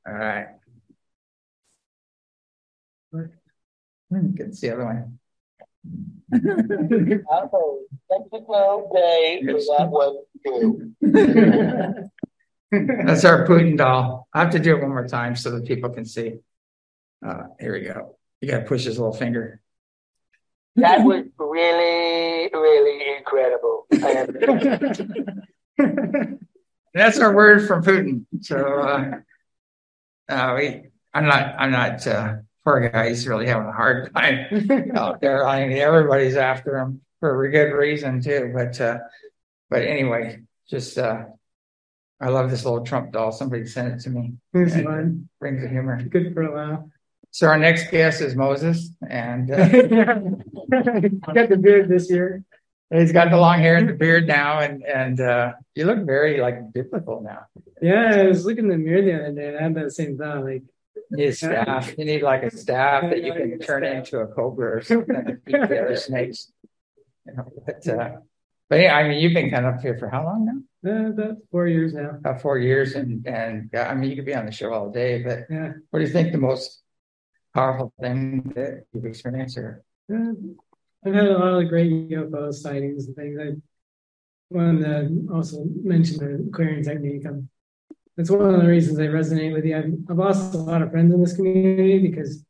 [0.06, 0.46] All right.
[3.12, 5.18] Good to see the other one.
[7.30, 10.92] oh, technical day for that one too.
[13.06, 14.28] That's our Putin doll.
[14.32, 16.34] I have to do it one more time so that people can see.
[17.24, 18.16] Uh, here we go.
[18.40, 19.60] You got to push his little finger.
[20.76, 23.86] That was really, really incredible.
[26.94, 28.24] That's our word from Putin.
[28.40, 29.18] So, uh,
[30.28, 30.82] uh, we,
[31.14, 33.08] I'm not, I'm not, uh, poor guy.
[33.08, 35.46] He's really having a hard time out there.
[35.46, 38.52] I mean, everybody's after him for a good reason too.
[38.54, 38.98] But, uh,
[39.68, 41.24] but anyway, just, uh,
[42.20, 43.32] I love this little Trump doll.
[43.32, 44.34] Somebody sent it to me.
[44.52, 45.28] It's fun.
[45.38, 46.02] Brings the humor.
[46.02, 46.80] Good for a laugh.
[47.32, 49.68] So our next guest is Moses, and uh,
[51.34, 52.42] got the beard this year.
[52.92, 56.40] He's got the long hair and the beard now, and and uh, you look very
[56.40, 57.46] like biblical now.
[57.80, 60.18] Yeah, I was looking in the mirror the other day and I had that same
[60.18, 60.44] thought.
[60.44, 60.62] Like,
[61.10, 61.94] You need a staff.
[61.96, 65.52] You need like a staff that you can turn into a cobra or something beat
[65.68, 66.50] the other snakes.
[67.26, 68.10] You know, but uh,
[68.68, 70.90] but yeah, I mean, you've been kind of up here for how long now?
[70.90, 72.10] uh, about four years now.
[72.10, 75.22] About four years, and and I mean, you could be on the show all day.
[75.22, 75.72] But Yeah.
[75.90, 76.79] what do you think the most
[77.54, 79.82] powerful thing that you've experienced here?
[80.12, 80.32] Uh,
[81.04, 83.38] I've had a lot of great UFO sightings and things.
[83.40, 87.26] I wanted to also mention the clearing technique.
[87.26, 87.30] i
[88.16, 89.76] that's one of the reasons I resonate with you.
[89.76, 92.44] I've, I've lost a lot of friends in this community because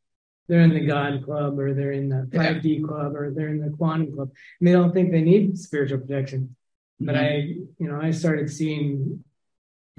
[0.48, 3.70] they're in the God Club or they're in the 5D Club or they're in the
[3.70, 6.56] Quantum Club, and they don't think they need spiritual protection.
[6.98, 7.36] But I,
[7.78, 9.22] you know, I started seeing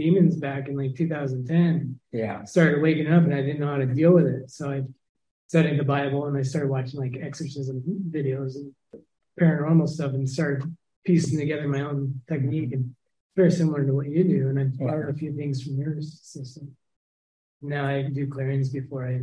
[0.02, 2.00] demons back in like 2010.
[2.12, 4.50] Yeah, Started waking up, and I didn't know how to deal with it.
[4.50, 4.82] So I
[5.48, 8.74] studied the Bible, and I started watching like exorcism videos and
[9.40, 12.74] paranormal stuff, and started piecing together my own technique.
[12.74, 12.96] And
[13.36, 14.50] very similar to what you do.
[14.50, 16.76] And I borrowed a few things from your system.
[17.62, 19.22] Now I do clearings before I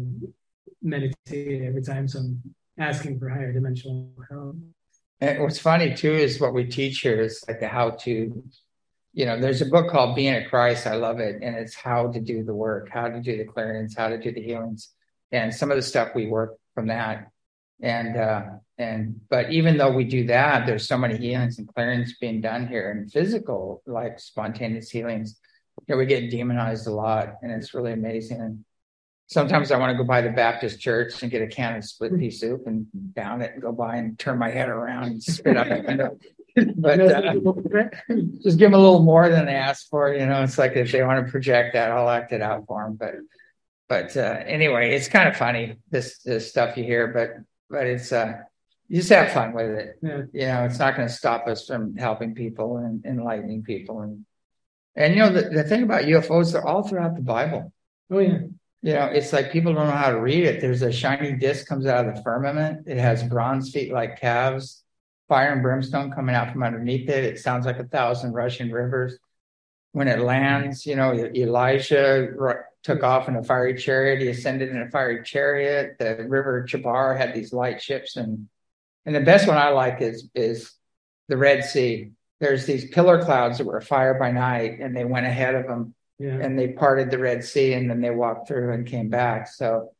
[0.82, 2.42] meditate every time, so I'm
[2.78, 4.56] asking for higher dimensional help.
[5.20, 8.44] And what's funny too is what we teach here is like the how to,
[9.18, 10.86] you know, there's a book called Being a Christ.
[10.86, 11.42] I love it.
[11.42, 14.30] And it's how to do the work, how to do the clearance, how to do
[14.30, 14.90] the healings.
[15.32, 17.28] And some of the stuff we work from that.
[17.82, 18.42] And, uh,
[18.78, 22.68] and, but even though we do that, there's so many healings and clearance being done
[22.68, 25.40] here and physical, like spontaneous healings.
[25.88, 28.40] You know, we get demonized a lot and it's really amazing.
[28.40, 28.64] And
[29.26, 32.16] sometimes I want to go by the Baptist church and get a can of split
[32.16, 35.56] pea soup and down it and go by and turn my head around and spit
[35.88, 36.16] window.
[36.76, 37.34] But uh,
[38.42, 40.12] just give them a little more than they asked for.
[40.14, 42.84] You know, it's like if they want to project that, I'll act it out for
[42.84, 42.96] them.
[42.96, 43.14] But,
[43.88, 47.30] but uh, anyway, it's kind of funny this this stuff you hear, but
[47.70, 48.34] but it's uh,
[48.88, 49.98] you just have fun with it.
[50.02, 50.22] Yeah.
[50.32, 54.24] You know, it's not going to stop us from helping people and enlightening people and
[54.96, 57.72] and you know the, the thing about UFOs, they're all throughout the Bible.
[58.10, 58.38] Oh yeah.
[58.82, 60.60] You know, it's like people don't know how to read it.
[60.60, 62.86] There's a shiny disc comes out of the firmament.
[62.86, 64.84] It has bronze feet like calves,
[65.28, 67.24] fire and brimstone coming out from underneath it.
[67.24, 69.18] It sounds like a thousand rushing rivers.
[69.92, 72.28] When it lands, you know, Elijah
[72.82, 74.20] took off in a fiery chariot.
[74.20, 75.96] He ascended in a fiery chariot.
[75.98, 78.48] The river Chebar had these light ships, and
[79.06, 80.72] and the best one I like is is
[81.28, 82.10] the Red Sea.
[82.40, 85.94] There's these pillar clouds that were fire by night, and they went ahead of them
[86.18, 86.34] Yeah.
[86.36, 89.48] and they parted the Red Sea and then they walked through and came back.
[89.48, 89.90] So,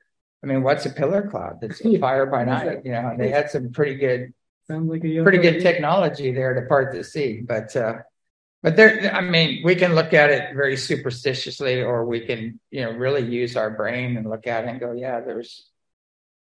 [0.44, 1.60] I mean, what's a pillar cloud?
[1.60, 4.32] That's fire by night, you know, and they had some pretty good,
[4.70, 7.40] Sounds like a pretty good technology there to part the sea.
[7.46, 7.98] But, uh,
[8.62, 12.82] but there, I mean, we can look at it very superstitiously, or we can, you
[12.82, 15.70] know, really use our brain and look at it and go, yeah, there's,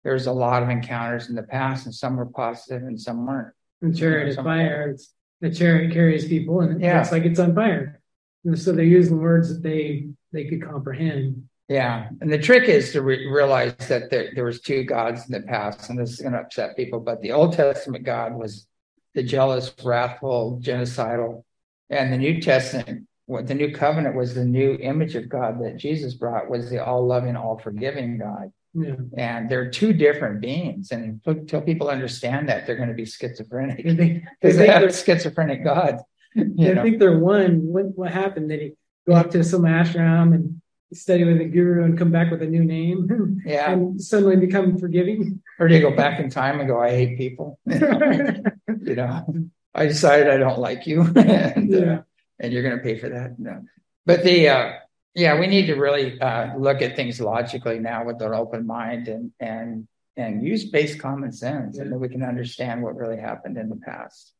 [0.02, 3.54] there's a lot of encounters in the past, and some were positive and some weren't.
[3.82, 4.90] The chariot is Some- fire.
[4.90, 6.98] It's, the chariot carries people, and it Yeah.
[6.98, 8.00] looks like it's on fire.
[8.44, 11.48] And so they're using words that they they could comprehend.
[11.68, 15.32] Yeah, and the trick is to re- realize that there, there was two gods in
[15.32, 17.00] the past, and this is going to upset people.
[17.00, 18.68] But the Old Testament God was
[19.14, 21.42] the jealous, wrathful, genocidal,
[21.90, 25.76] and the New Testament, what the New Covenant was the new image of God that
[25.76, 28.52] Jesus brought was the all-loving, all-forgiving God.
[28.72, 28.94] Yeah.
[29.16, 33.78] And they're two different beings, and until people understand that, they're going to be schizophrenic
[33.84, 36.00] They they because they think have schizophrenic God.
[36.34, 36.82] You they know?
[36.82, 37.62] think they're one.
[37.66, 38.50] What what happened?
[38.50, 38.72] Did he
[39.08, 40.60] go up to some ashram and
[40.92, 44.78] study with a guru and come back with a new name Yeah, and suddenly become
[44.78, 45.42] forgiving?
[45.58, 47.58] or do you go back in time and go, "I hate people"?
[47.66, 49.26] you know,
[49.74, 52.02] I decided I don't like you, and, uh,
[52.38, 53.38] and you're going to pay for that.
[53.38, 53.62] No,
[54.04, 54.72] but the uh,
[55.14, 59.08] yeah, we need to really uh, look at things logically now with an open mind
[59.08, 63.58] and and and use base common sense, and then we can understand what really happened
[63.58, 64.32] in the past.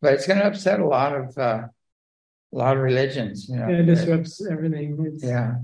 [0.00, 1.62] But it's going to upset a lot of uh,
[2.52, 3.48] a lot of religions.
[3.48, 4.96] You know, Yeah, it disrupts everything.
[5.06, 5.54] It's yeah,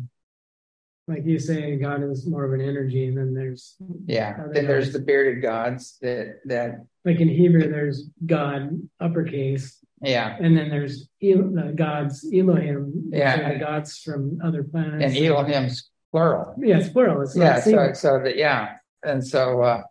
[1.06, 4.36] like you say, God is more of an energy, and then there's yeah.
[4.52, 10.56] Then there's the bearded gods that that like in Hebrew, there's God uppercase, yeah, and
[10.56, 13.52] then there's El- the gods Elohim, Yeah.
[13.54, 15.04] the gods from other planets.
[15.16, 16.54] and Elohim's plural.
[16.58, 17.22] Yeah, it's plural.
[17.22, 19.82] It's yeah so so that yeah and so uh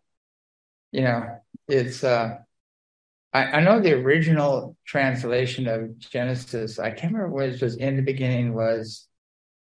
[0.91, 1.23] you know
[1.67, 2.37] it's uh
[3.37, 4.53] I, I know the original
[4.93, 5.79] translation of
[6.15, 9.07] genesis i can't remember what it was in the beginning was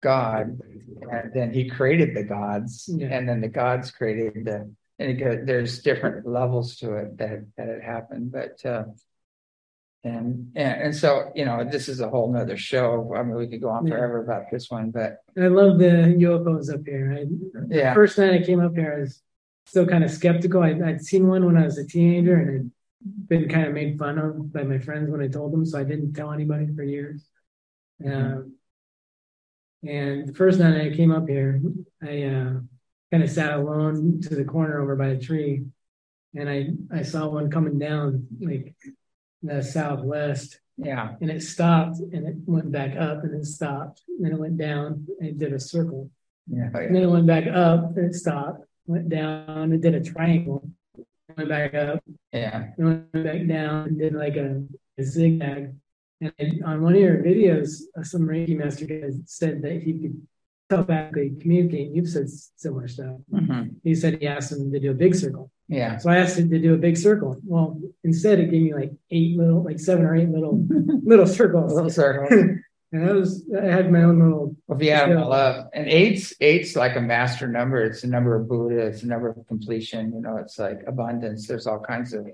[0.01, 0.43] god
[1.11, 3.07] and then he created the gods Yeah.
[3.15, 4.59] and then the gods created the
[4.99, 8.83] and it there's different levels to it that that had happened but uh
[10.05, 13.47] and, and and so you know this is a whole nother show i mean we
[13.47, 13.93] could go on Yeah.
[13.95, 15.93] forever about this one but I love the
[16.25, 17.07] UFOs up here.
[17.17, 17.21] I,
[17.69, 19.13] yeah First night I came up here, I was
[19.65, 20.61] still kind of skeptical.
[20.61, 22.71] I, I'd seen one when I was a teenager, and
[23.27, 25.83] been kind of made fun of by my friends when I told them, so I
[25.83, 27.25] didn't tell anybody for years.
[28.05, 28.55] Um,
[29.83, 31.61] and the first night I came up here,
[32.01, 32.53] I uh,
[33.11, 35.65] kind of sat alone to the corner over by a tree,
[36.35, 38.75] and I I saw one coming down like
[39.41, 41.15] the southwest, Yeah.
[41.19, 44.57] and it stopped, and it went back up, and it stopped, and then it went
[44.57, 46.09] down, and it did a circle,
[46.47, 46.69] Yeah.
[46.73, 50.69] and then it went back up, and it stopped, went down, it did a triangle,
[51.37, 52.69] went back up, Yeah.
[52.77, 54.63] and went back down, and did like a,
[54.97, 55.73] a zigzag.
[56.21, 60.21] And on one of your videos, uh, some Reiki master guy said that he could
[60.69, 61.91] telepathically communicate.
[61.91, 63.17] You've said similar stuff.
[63.31, 63.75] Mhm.
[63.83, 65.51] He said he asked him to do a big circle.
[65.67, 65.97] Yeah.
[65.97, 67.37] So I asked him to do a big circle.
[67.45, 70.65] Well, instead it gave me like eight little, like seven or eight little
[71.03, 71.73] little circles.
[71.73, 72.27] Little circle.
[72.93, 74.55] and I was, I had my own little.
[74.67, 75.23] Well, if you add Yeah.
[75.23, 77.83] all up, uh, and eight's eight's like a master number.
[77.83, 78.77] It's a number of Buddha.
[78.85, 80.13] It's a number of completion.
[80.13, 81.47] You know, it's like abundance.
[81.47, 82.27] There's all kinds of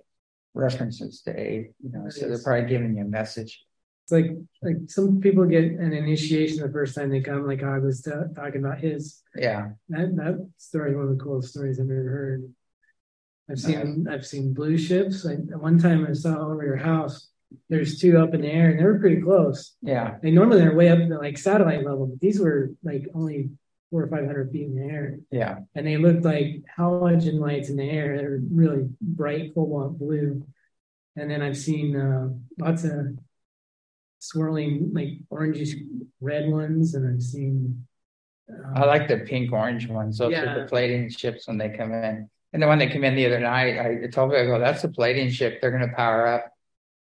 [0.54, 1.72] references to eight.
[1.82, 3.64] You know, so they're probably giving you a message.
[4.04, 7.80] It's like like some people get an initiation the first time they come, like I
[7.80, 9.22] was ta- talking about his.
[9.36, 9.70] Yeah.
[9.90, 12.54] That that story one of the coolest stories I've ever heard.
[13.50, 15.24] I've seen I've seen blue ships.
[15.24, 17.29] Like one time I saw over your house.
[17.70, 19.76] There's two up in the air, and they were pretty close.
[19.82, 20.18] Yeah.
[20.22, 23.50] They normally they're way up to like satellite level, but these were like only
[23.90, 25.60] four or five hundred feet in the air, Yeah.
[25.74, 28.18] and they looked like halogen lights in the air.
[28.18, 30.46] They're really bright, cobalt blue.
[31.16, 33.18] And then I've seen uh, lots of
[34.20, 35.74] swirling like orangish
[36.22, 37.86] red ones, and I've seen.
[38.50, 40.18] uh, I like the pink orange ones.
[40.20, 42.30] Those are the Pleiadian ships when they come in.
[42.54, 44.84] And the one that came in the other night, I told me, I go, that's
[44.84, 45.62] a Pleiadian ship.
[45.62, 46.52] They're going to power up.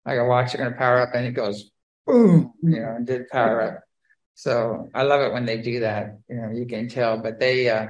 [0.06, 1.10] I a watch, they're going to power up.
[1.14, 1.70] And it goes,
[2.06, 3.80] boom, you know, and did power up.
[4.34, 6.18] So I love it when they do that.
[6.28, 7.88] You know, you can tell, but they, uh,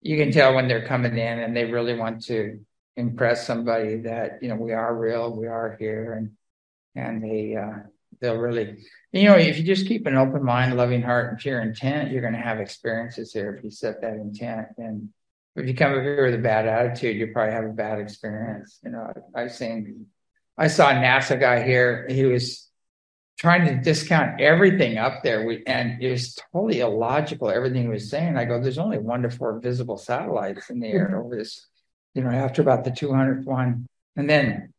[0.00, 2.60] you can tell when they're coming in and they really want to
[2.96, 6.14] impress somebody that, you know, we are real, we are here.
[6.14, 6.32] And,
[6.94, 7.80] and they, uh,
[8.20, 8.78] they'll really,
[9.12, 12.22] you know, if you just keep an open mind, loving heart, and pure intent, you're
[12.22, 14.68] going to have experiences here if you set that intent.
[14.78, 15.10] And
[15.54, 18.80] if you come over here with a bad attitude, you probably have a bad experience.
[18.82, 20.06] You know, I've seen,
[20.58, 22.06] I saw a NASA guy here.
[22.10, 22.68] He was
[23.38, 27.48] trying to discount everything up there, we, and it was totally illogical.
[27.48, 28.36] Everything he was saying.
[28.36, 31.66] I go, there's only one to four visible satellites in the air over this.
[32.14, 34.74] You know, after about the 200th one, and then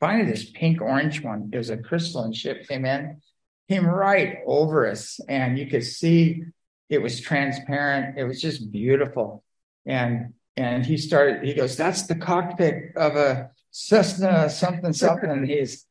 [0.00, 1.50] finally this pink orange one.
[1.52, 3.20] It was a crystalline ship came in,
[3.68, 6.44] came right over us, and you could see
[6.88, 8.18] it was transparent.
[8.18, 9.44] It was just beautiful.
[9.84, 11.44] And and he started.
[11.44, 15.86] He goes, "That's the cockpit of a Cessna something something." And he's,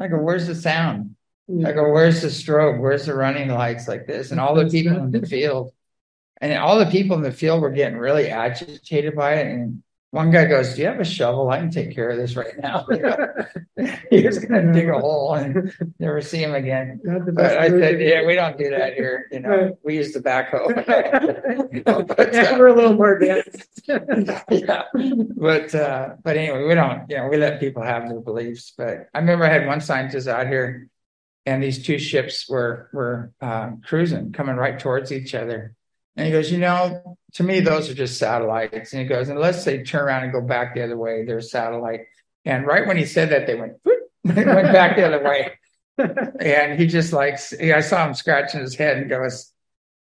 [0.00, 1.16] I go, "Where's the sound?"
[1.64, 2.80] I go, "Where's the strobe?
[2.80, 5.72] Where's the running lights like this?" And all the people in the field,
[6.40, 9.46] and all the people in the field were getting really agitated by it.
[9.46, 9.82] And
[10.16, 11.50] one guy goes, "Do you have a shovel?
[11.50, 12.86] I can take care of this right now."
[14.10, 17.02] he was going to dig a hole and never see him again.
[17.34, 19.28] But I said, "Yeah, we don't do that here.
[19.30, 19.72] You know, Right.
[19.84, 20.68] we use the backhoe."
[21.70, 23.82] You know, but, yeah, uh, we're a little more advanced.
[23.86, 24.84] yeah,
[25.36, 27.10] but uh, but anyway, we don't.
[27.10, 28.72] You know, we let people have their beliefs.
[28.76, 30.88] But I remember I had one scientist out here,
[31.44, 35.74] and these two ships were were uh, cruising, coming right towards each other.
[36.16, 38.92] And he goes, you know, to me, those are just satellites.
[38.92, 41.42] And he goes, unless they turn around and go back the other way, they're a
[41.42, 42.00] satellite.
[42.44, 43.74] And right when he said that, they went,
[44.24, 45.52] they went back the other way.
[45.98, 49.50] And he just like, I saw him scratching his head and goes,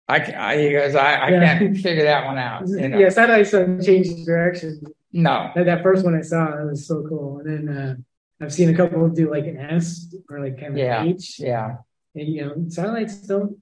[0.09, 1.57] I, I he goes, I, I Yeah.
[1.59, 2.67] can't figure that one out.
[2.67, 4.81] You know, Yeah, satellites don't change direction.
[5.13, 7.39] no, That, that first one I saw, that was so cool.
[7.39, 7.95] And then uh,
[8.43, 11.03] I've seen a couple do like an S or like kind of Yeah.
[11.05, 11.39] H.
[11.39, 11.77] yeah.
[12.13, 13.57] And you know, satellites don't.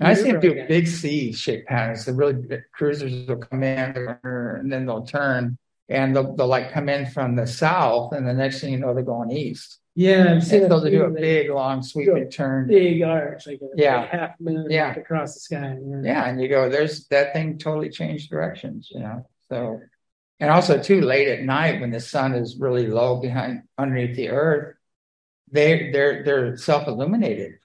[0.00, 2.04] I see them do big C shape patterns.
[2.04, 6.70] The really big cruisers will come in and then they'll turn and they'll, they'll like
[6.72, 9.80] come in from the south and the next thing you know they're going east.
[9.94, 12.68] Yeah, I'm seeing And so they do a big long sweeping turn.
[12.68, 13.96] big arch, like a Yeah.
[14.02, 14.94] like half moon Yeah.
[14.94, 15.76] across the sky.
[16.04, 19.26] Yeah, and you go, there's that thing totally changed directions, you know.
[19.48, 19.80] So
[20.38, 24.28] and also too late at night when the sun is really low behind underneath the
[24.28, 24.76] earth,
[25.50, 27.57] they they're they're self-illuminated.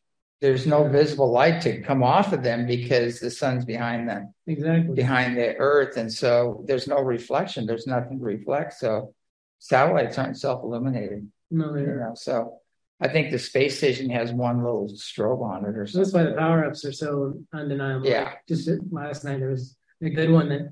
[0.44, 4.34] There's no visible light to come off of them because the sun's behind them.
[4.46, 4.94] exactly.
[4.94, 9.14] behind the earth and so there's no reflection there's nothing to reflect so
[9.60, 11.32] satellites aren't self-illuminating.
[11.50, 12.36] No, you know so
[13.00, 16.20] i think the space station has one little strobe on it or so that's why
[16.20, 17.10] something the power ups are so
[17.54, 18.06] undeniable.
[18.06, 18.24] Yeah.
[18.26, 20.66] Like, just last night there was a good one that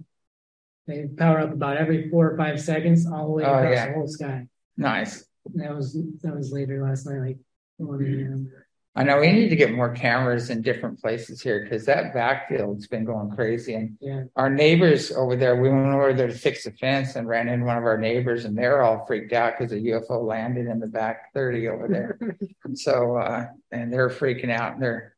[0.88, 3.88] they power up about every four or five seconds all the way Oh, across yeah.
[3.88, 4.48] the whole sky.
[4.76, 5.14] nice
[5.56, 5.88] That was
[6.24, 7.40] that was later last night, like
[7.78, 8.52] one a.m.
[8.94, 12.88] I know we need to get more cameras in different places here because that backfield's
[12.88, 13.74] been going crazy.
[13.76, 14.24] And Yeah.
[14.36, 17.66] our neighbors over there, we went over there to fix the fence and ran into
[17.66, 20.88] one of our neighbors, and they're all freaked out because a UFO landed in the
[20.88, 22.20] back 30 over there.
[22.66, 24.74] And so, uh, and they're freaking out.
[24.74, 25.16] And they're,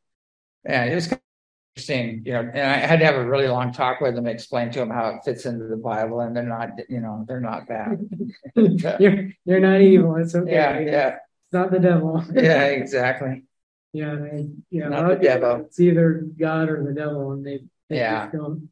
[0.64, 2.40] and it was kind of interesting, you know.
[2.54, 5.08] And I had to have a really long talk with them, explain to them how
[5.10, 7.98] it fits into the Bible, and they're not, you know, they're not bad.
[9.00, 10.14] you're you're not evil.
[10.16, 10.52] It's okay.
[10.52, 12.24] yeah, yeah, It's not the devil.
[12.32, 13.42] yeah, exactly.
[13.94, 14.88] Yeah, they, yeah.
[14.88, 15.56] Not the devil.
[15.66, 18.24] It's either God or the devil, and they, they Yeah.
[18.24, 18.68] just don't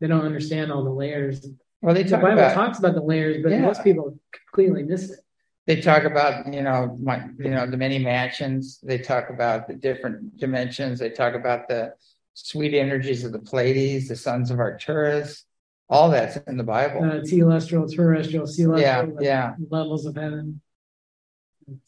[0.00, 1.44] they don't understand all the layers.
[1.82, 3.62] Well, they The talk Bible about talks about the layers, but Yeah.
[3.62, 5.20] most people completely miss it.
[5.66, 9.74] they talk about you know my you know the many mansions they talk about the
[9.74, 11.92] different dimensions they talk about the
[12.34, 15.44] sweet energies of the pleiades the sons of arcturus
[15.90, 20.60] all that's in the bible Uh, telestial, terrestrial, celestial, yeah the yeah levels of heaven.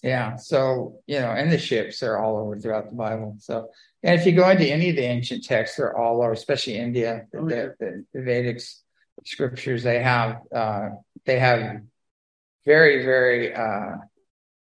[0.03, 3.69] Yeah so you know and the ships are all over throughout the bible so
[4.03, 7.27] and if you go into any of the ancient texts they're all over especially india
[7.33, 7.67] the, Oh, yeah.
[7.79, 8.61] the, the vedic
[9.25, 10.91] scriptures they have uh
[11.25, 11.81] they have
[12.65, 13.93] very very uh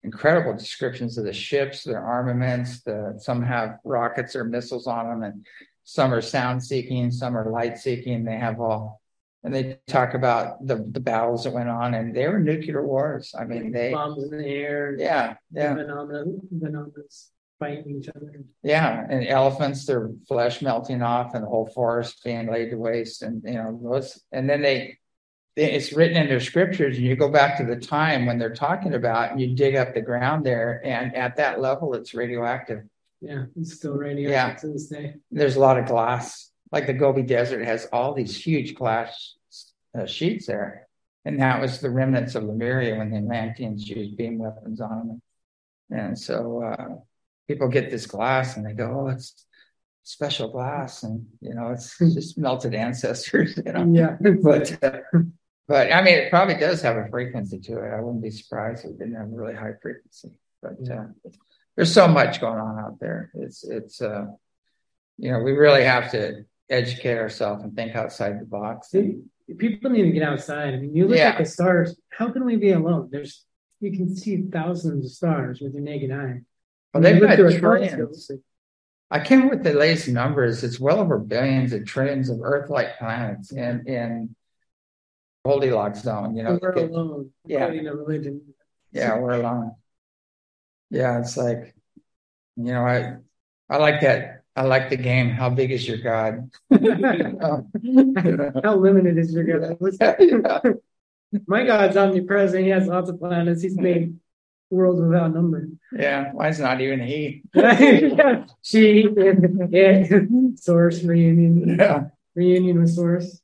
[0.04, 2.82] incredible descriptions of the ships, their armaments.
[2.82, 5.46] The some have rockets or missiles on them, and
[5.84, 8.24] some are sound seeking, some are light seeking.
[8.24, 9.02] They have all,
[9.44, 13.34] and they talk about the the battles that went on, and they were nuclear wars.
[13.38, 14.96] I mean, they, bombs in the air.
[15.00, 16.86] yeah, yeah, Vimana, vimana
[17.60, 18.32] fighting each other.
[18.64, 23.22] yeah, and elephants, their flesh melting off, and the whole forest being laid to waste,
[23.22, 24.98] and you know those, and then they.
[25.56, 28.94] It's written in their scriptures, and you go back to the time when they're talking
[28.94, 32.84] about, and you dig up the ground there, and at that level, it's radioactive.
[33.20, 34.56] Yeah, it's still radioactive Yeah.
[34.62, 35.16] to this day.
[35.32, 36.50] there's a lot of glass.
[36.72, 39.36] Like the Gobi Desert has all these huge glass
[39.98, 40.88] uh, sheets there,
[41.26, 45.22] and that was the remnants of Lemuria when the Atlanteans used beam weapons on them.
[45.90, 46.96] And so uh,
[47.48, 49.46] people get this glass and they go, "Oh, it's
[50.04, 53.92] special glass," and you know, it's just melted ancestors, you know.
[53.92, 54.18] Yeah.
[54.44, 55.00] But uh,
[55.68, 57.94] but I mean, it probably does have a frequency to it.
[57.94, 60.32] I wouldn't be surprised if it didn't have a really high frequency.
[60.62, 61.06] But uh,
[61.76, 63.32] there's so much going on out there.
[63.34, 64.26] It's it's uh,
[65.18, 68.94] you know, we really have to educate ourselves and think outside the box.
[69.58, 70.74] People need to get outside.
[70.76, 71.30] I mean, you look Yeah.
[71.30, 72.00] at the stars.
[72.10, 73.10] How can we be alone?
[73.12, 73.46] There's
[73.80, 76.42] you can see thousands of stars with your naked eye.
[76.94, 78.30] Well, they've got trillions.
[79.10, 80.64] I can't remember the latest numbers.
[80.64, 84.36] It's well over billions and trillions of Earth-like planets in in
[85.46, 86.36] Goldilocks zone.
[86.36, 87.32] You know, We're alone.
[87.46, 87.66] Yeah.
[87.68, 88.54] Religion.
[88.92, 89.72] yeah, we're alone.
[90.92, 91.74] Yeah, it's like,
[92.58, 93.16] you know, I
[93.70, 94.39] I like that.
[94.60, 95.30] I like the game.
[95.30, 96.52] How big is your God?
[96.70, 97.64] How
[98.76, 99.78] limited is your God?
[99.80, 99.98] What's-
[101.48, 102.66] My God's omnipresent.
[102.66, 103.62] He has lots of planets.
[103.62, 104.18] He's made
[104.70, 105.70] worlds without number.
[105.94, 107.44] yeah, Why mine's not even he.
[107.56, 108.44] yeah.
[108.62, 109.08] She,
[109.70, 110.08] yeah.
[110.56, 112.08] Source reunion, Yeah.
[112.36, 113.42] reunion with Source.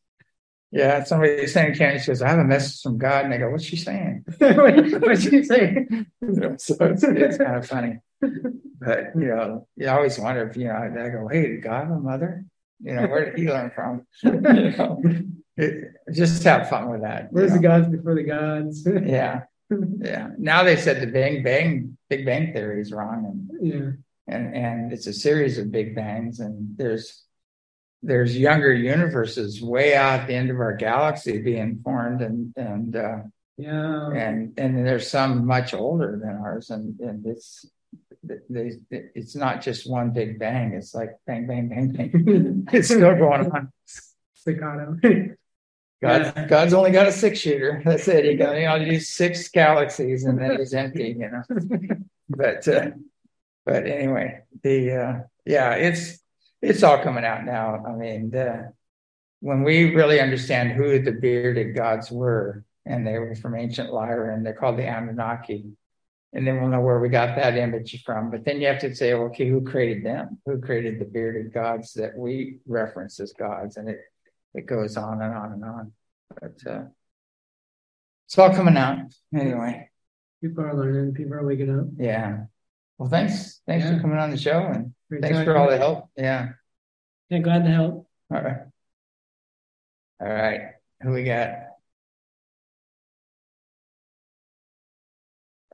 [0.72, 2.00] Yeah, somebody saying candy.
[2.00, 5.24] She goes, I have a message from God, and I go, "What's she saying?" What'd
[5.24, 5.88] you say?
[6.58, 8.00] so it's, it's kind of funny,
[8.80, 10.76] but you know, you always wonder if you know.
[10.76, 12.46] I go, "Hey, did God have a mother?"
[12.82, 14.06] You know, where did he learn from?
[14.24, 14.32] You
[14.78, 15.02] know,
[15.58, 17.32] it, just have fun with that.
[17.32, 18.86] Where's the gods before the gods?
[19.06, 19.44] Yeah,
[20.00, 20.30] yeah.
[20.38, 23.92] Now they said the Bang Bang Big Bang theory is wrong, and yeah.
[24.36, 27.24] and and it's a series of big bangs, and there's
[28.04, 32.96] there's younger universes way out at the end of our galaxy being formed, and and
[32.96, 33.20] uh,
[33.58, 34.10] Yeah.
[34.12, 37.66] and and there's some much older than ours, and and it's
[38.50, 40.74] they, it's not just one big bang.
[40.74, 42.68] It's like bang bang bang bang.
[42.74, 43.72] it's still going on.
[44.34, 44.98] Staccato.
[46.02, 47.82] God, God's only got a six shooter.
[47.84, 48.26] That's it.
[48.26, 51.16] He got you know these six galaxies, and then he's empty.
[51.18, 51.44] You know,
[52.30, 52.92] but uh,
[53.66, 56.20] but anyway, the uh, yeah, it's
[56.62, 57.84] it's all coming out now.
[57.86, 58.74] I mean, the,
[59.40, 64.36] when we really understand who the bearded gods were, and they were from ancient Lyra,
[64.36, 65.72] and they're called the Anunnaki,
[66.36, 68.30] and then we'll know where we got that image from.
[68.30, 70.38] But then you have to say, okay, who created them?
[70.46, 73.78] Who created the bearded gods that we reference as gods?
[73.78, 74.02] And it
[74.54, 75.92] it goes on and on and on.
[76.30, 76.84] But uh,
[78.28, 79.00] it's all coming out
[79.34, 79.90] anyway.
[80.42, 81.14] People are learning.
[81.14, 81.86] People are waking up.
[81.98, 82.44] Yeah.
[82.98, 83.62] Well, thanks.
[83.66, 83.96] Thanks Yeah.
[83.96, 86.10] for coming on the show, and Great thanks for all the help.
[86.18, 86.50] Yeah.
[87.30, 88.08] Yeah, glad to help.
[88.32, 88.58] All right.
[90.20, 90.62] All right.
[91.02, 91.65] Who we got?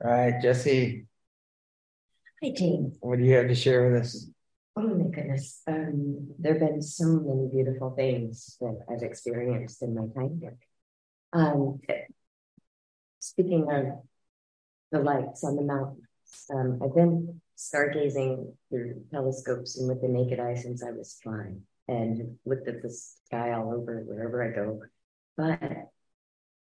[0.04, 1.06] All right, Jesse.
[2.42, 2.96] Hi, James.
[3.00, 4.26] What do you have to share with us?
[4.74, 5.62] Oh my goodness.
[5.68, 10.56] Um, there have been so many beautiful things that I've experienced in my time here.
[11.32, 11.78] Um,
[13.20, 14.02] speaking of
[14.90, 16.02] the lights on the mountains,
[16.52, 21.54] um, I've been stargazing through telescopes and with the naked eye since I was five
[21.86, 24.80] and looked at the sky all over wherever I go.
[25.36, 25.90] But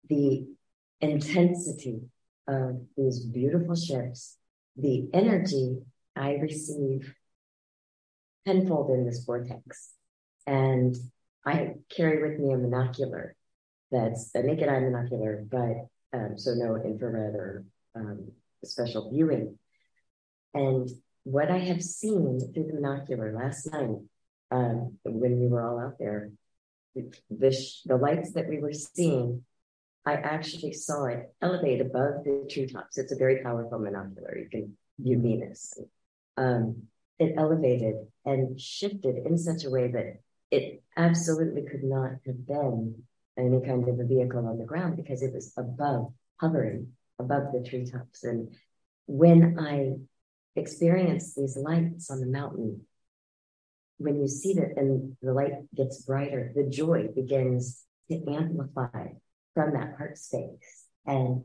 [0.10, 0.48] the
[1.00, 2.02] intensity
[2.48, 4.38] of these beautiful ships,
[4.76, 5.78] the energy
[6.16, 7.14] I receive
[8.46, 9.92] tenfold in this vortex.
[10.48, 10.96] And
[11.46, 13.32] I carry with me a monocular
[13.92, 17.66] that's a naked eye monocular, but um, so no infrared or
[17.96, 18.32] um,
[18.64, 19.58] special viewing.
[20.54, 20.90] And
[21.24, 23.98] what I have seen through the monocular last night,
[24.50, 26.32] um, when we were all out there,
[27.30, 29.44] the, sh- the lights that we were seeing,
[30.06, 32.98] I actually saw it elevate above the treetops.
[32.98, 34.36] It's a very powerful monocular.
[34.40, 35.78] You can view Venus.
[36.38, 36.84] Um,
[37.20, 37.96] it elevated
[38.26, 43.04] and shifted in such a way that it absolutely could not have been
[43.38, 47.64] any kind of a vehicle on the ground because it was above, hovering above the
[47.68, 48.24] treetops.
[48.24, 48.56] And
[49.06, 49.94] when I
[50.60, 52.82] experienced these lights on the mountain,
[53.98, 59.10] when you see that and the light gets brighter, the joy begins to amplify
[59.54, 60.86] from that heart space.
[61.06, 61.44] And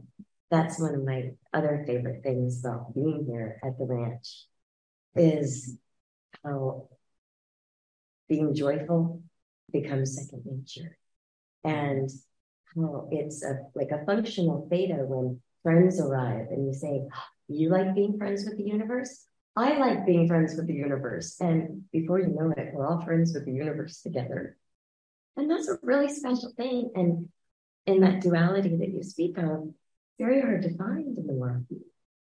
[0.50, 4.46] that's one of my other favorite things about being here at the ranch
[5.14, 5.76] is
[6.44, 6.88] how
[8.28, 9.22] being joyful
[9.72, 10.96] becomes second nature.
[11.64, 12.08] And
[12.76, 17.02] how it's a, like a functional theta when friends arrive and you say,
[17.48, 19.24] You like being friends with the universe?
[19.56, 21.40] I like being friends with the universe.
[21.40, 24.56] And before you know it, we're all friends with the universe together.
[25.36, 26.90] And that's a really special thing.
[26.94, 27.28] And
[27.86, 29.68] in that duality that you speak of,
[30.18, 31.64] very hard to find in the world.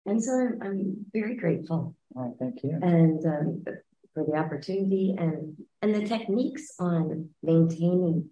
[0.06, 1.94] And so I'm, I'm very grateful.
[2.16, 2.78] Oh, thank you.
[2.82, 3.64] And um,
[4.14, 8.28] for the opportunity and and the techniques on maintaining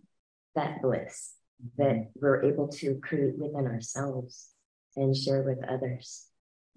[0.55, 1.35] that bliss
[1.79, 4.49] that we're able to create within ourselves
[4.97, 6.27] and share with others.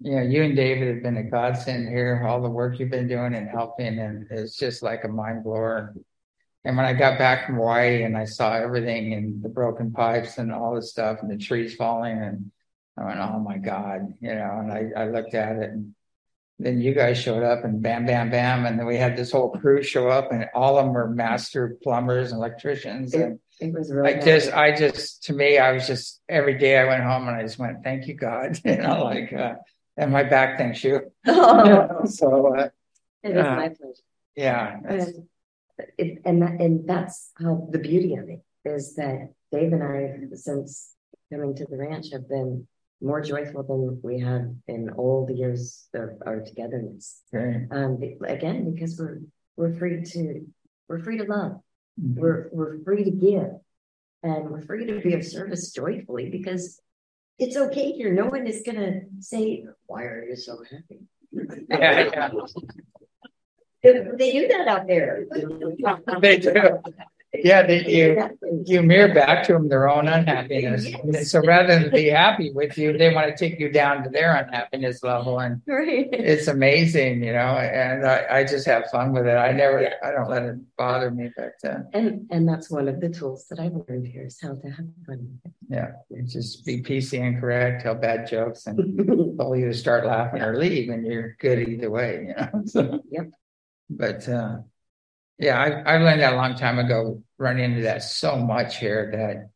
[0.00, 2.24] Yeah, you and David have been a godsend here.
[2.26, 5.94] All the work you've been doing and helping, and it's just like a mind blower.
[6.64, 10.36] And when I got back from Hawaii and I saw everything and the broken pipes
[10.38, 12.50] and all this stuff and the trees falling, and
[12.98, 14.58] I went, "Oh my God!" You know.
[14.60, 15.94] And I, I looked at it, and
[16.58, 19.50] then you guys showed up, and bam, bam, bam, and then we had this whole
[19.50, 23.14] crew show up, and all of them were master plumbers and electricians.
[23.14, 26.58] It, And it was really I just, I just, to me, I was just every
[26.58, 29.54] day I went home and I just went, "Thank you, God," you know, like, uh,
[29.96, 31.10] and my back thanks you.
[31.26, 32.68] oh, so uh,
[33.22, 33.94] it is uh, my pleasure.
[34.36, 34.78] yeah,
[35.98, 40.14] it, and that, and that's how the beauty of it is that Dave and I,
[40.34, 40.94] since
[41.32, 42.66] coming to the ranch, have been
[43.00, 47.22] more joyful than we have in all the years of our togetherness.
[47.30, 47.66] great.
[47.70, 49.20] Um, again, because we're
[49.56, 50.46] we're free to
[50.88, 51.52] we're free to love,
[52.00, 52.16] Mhm.
[52.16, 53.50] we're we're free to give,
[54.22, 56.80] and we're free to be of service joyfully because
[57.38, 58.12] it's okay here.
[58.12, 61.00] No one is gonna say, "Why are you so happy?"
[61.32, 62.30] Yeah, yeah.
[63.82, 65.24] They, they do that out there.
[66.20, 66.78] They do.
[67.32, 68.28] Yeah, they, you
[68.66, 70.84] you mirror back to them their own unhappiness.
[71.04, 71.30] Yes.
[71.30, 74.34] So rather than be happy with you, they want to take you down to their
[74.34, 76.08] unhappiness level, and Right.
[76.10, 77.38] it's amazing, you know.
[77.56, 79.36] And I, I just have fun with it.
[79.36, 79.94] I never, Yeah.
[80.02, 83.46] I don't let it bother me, but uh, And and that's one of the tools
[83.48, 85.38] that I've learned here is how to have fun.
[85.68, 85.92] yeah,
[86.26, 88.76] just be PC and correct, tell bad jokes, and
[89.38, 92.62] they'll either start laughing or leave, and you're good either way, you know.
[92.66, 93.28] So, Yep.
[93.90, 94.58] But uh,
[95.38, 97.22] yeah, I I learned that a long time ago.
[97.38, 99.50] Run into that so much here that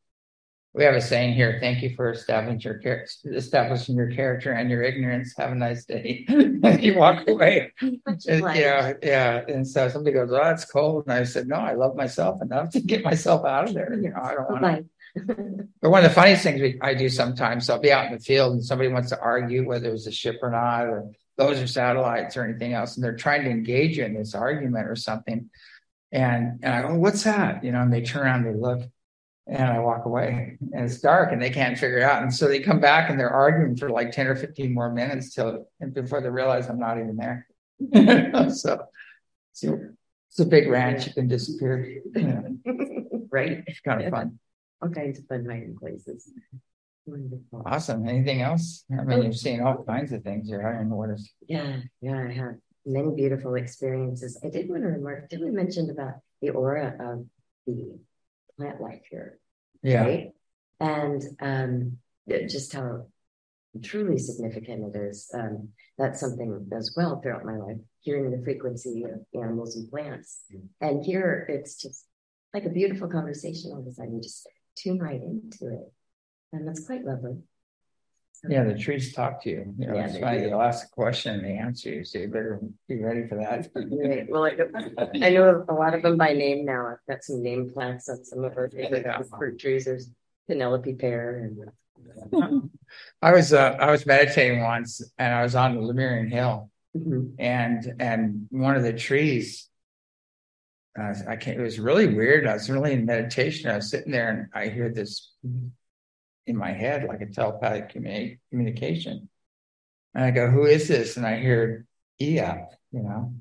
[0.72, 4.68] we have a saying here: "Thank you for establishing your char- establishing your character and
[4.68, 5.34] your ignorance.
[5.36, 6.24] Have a nice day."
[6.80, 7.72] you walk away.
[7.80, 9.44] And, know, yeah.
[9.46, 12.70] And so somebody goes, "Oh, it's cold," and I said, "No, I love myself enough
[12.70, 13.94] to get myself out of there.
[13.94, 14.84] You know, I don't want to."
[15.80, 18.18] But one of the funniest things we, I do sometimes, I'll be out in the
[18.18, 21.66] field and somebody wants to argue whether it's a ship or not, or those are
[21.66, 25.50] satellites or anything else, and they're trying to engage you in this argument or something.
[26.12, 27.64] And and I go, what's that?
[27.64, 28.82] You know, and they turn around, they look,
[29.46, 32.22] and I walk away, and it's dark, and they can't figure it out.
[32.22, 35.34] And so they come back and they're arguing for like ten or fifteen more minutes
[35.34, 37.46] till and before they realize I'm not even there.
[38.50, 38.86] so,
[39.52, 39.80] so
[40.30, 41.84] it's a big ranch, you can disappear.
[41.84, 42.56] You know,
[43.30, 43.62] right.
[43.66, 44.38] it's kind of fun.
[44.82, 46.30] All kinds of fun hiding places.
[47.06, 47.62] Wonderful.
[47.66, 48.08] Awesome.
[48.08, 48.84] Anything else?
[48.90, 50.66] I mean, you've seen all kinds of things here.
[50.66, 51.30] I don't know what is.
[51.46, 52.54] Yeah, yeah, I have
[52.86, 54.40] many beautiful experiences.
[54.44, 57.26] I did want to remark, did we mention about the aura of
[57.66, 57.98] the
[58.56, 59.38] plant life here?
[59.82, 60.04] Yeah.
[60.04, 60.30] Right.
[60.80, 61.98] And um
[62.48, 63.06] just how
[63.82, 65.30] truly significant it is.
[65.34, 70.42] Um, that's something as well throughout my life, hearing the frequency of animals and plants.
[70.80, 72.06] And here it's just
[72.52, 74.14] like a beautiful conversation all of a sudden.
[74.14, 75.92] You just tune right into it.
[76.54, 77.36] And that's quite lovely.
[78.48, 79.74] Yeah, the trees talk to you.
[79.78, 80.40] You know, Yeah, it's funny.
[80.40, 83.70] They'll ask a question and they answer you, so you better be ready for that.
[83.74, 84.28] Right.
[84.28, 86.86] Well, I, I know a lot of them by name now.
[86.88, 89.22] I've got some name plaques on some of our favorite Yeah.
[89.38, 89.86] fruit trees.
[89.86, 90.10] There's
[90.46, 91.70] Penelope pear and
[93.22, 97.34] I was uh, I was meditating once, and I was on the Lemurian Hill, Mhm.
[97.38, 99.68] and and one of the trees.
[100.98, 101.58] Uh, I can't.
[101.58, 102.46] It was really weird.
[102.46, 103.70] I was really in meditation.
[103.70, 105.32] I was sitting there, and I hear this
[106.46, 109.28] in my head, like a telepathic communi- communication.
[110.14, 111.86] And I go, "Who is this?" And I hear
[112.20, 112.68] Eop.
[112.92, 113.34] You know,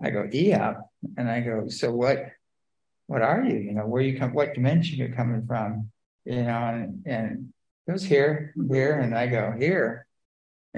[0.00, 0.82] I go Eop,
[1.16, 2.26] and I go, "So what?
[3.08, 3.56] What are you?
[3.58, 4.32] You know, where you come?
[4.32, 5.90] What dimension you're coming from?
[6.24, 7.52] You know?" And and
[7.86, 10.06] it was here, here, and I go here.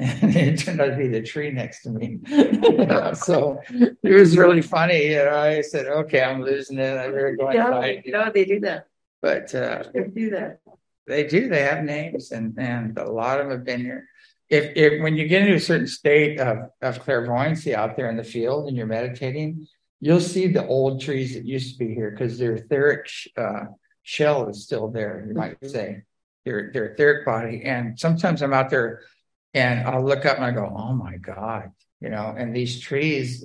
[0.00, 2.20] And it turned out to be the tree next to me.
[3.14, 5.06] so it was really funny.
[5.08, 6.96] You know, I said, okay, I'm losing it.
[6.96, 8.02] I better go Yeah, inside.
[8.04, 8.26] you know.
[8.26, 8.86] no, they do that.
[9.20, 10.60] But uh, They do that.
[11.08, 11.48] They do.
[11.48, 14.06] They have names, and and a lot of them have been here.
[14.48, 18.16] If if when you get into a certain state of of clairvoyancy out there in
[18.16, 19.66] the field and you're meditating,
[20.00, 23.64] you'll see the old trees that used to be here because their etheric sh- uh,
[24.02, 25.24] shell is still there.
[25.26, 26.02] You might say
[26.44, 27.62] their their etheric body.
[27.64, 29.02] And sometimes I'm out there,
[29.54, 32.34] and I'll look up and I go, "Oh my God!" You know.
[32.36, 33.44] And these trees,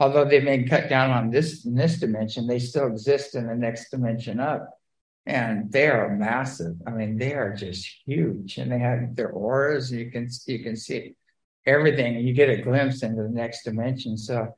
[0.00, 3.54] although they've been cut down on this in this dimension, they still exist in the
[3.54, 4.68] next dimension up
[5.26, 6.74] and they are massive.
[6.86, 9.90] I mean, they are just huge, and they have their auras.
[9.90, 11.14] And you can you can see
[11.66, 14.16] everything, you get a glimpse into the next dimension.
[14.16, 14.48] So,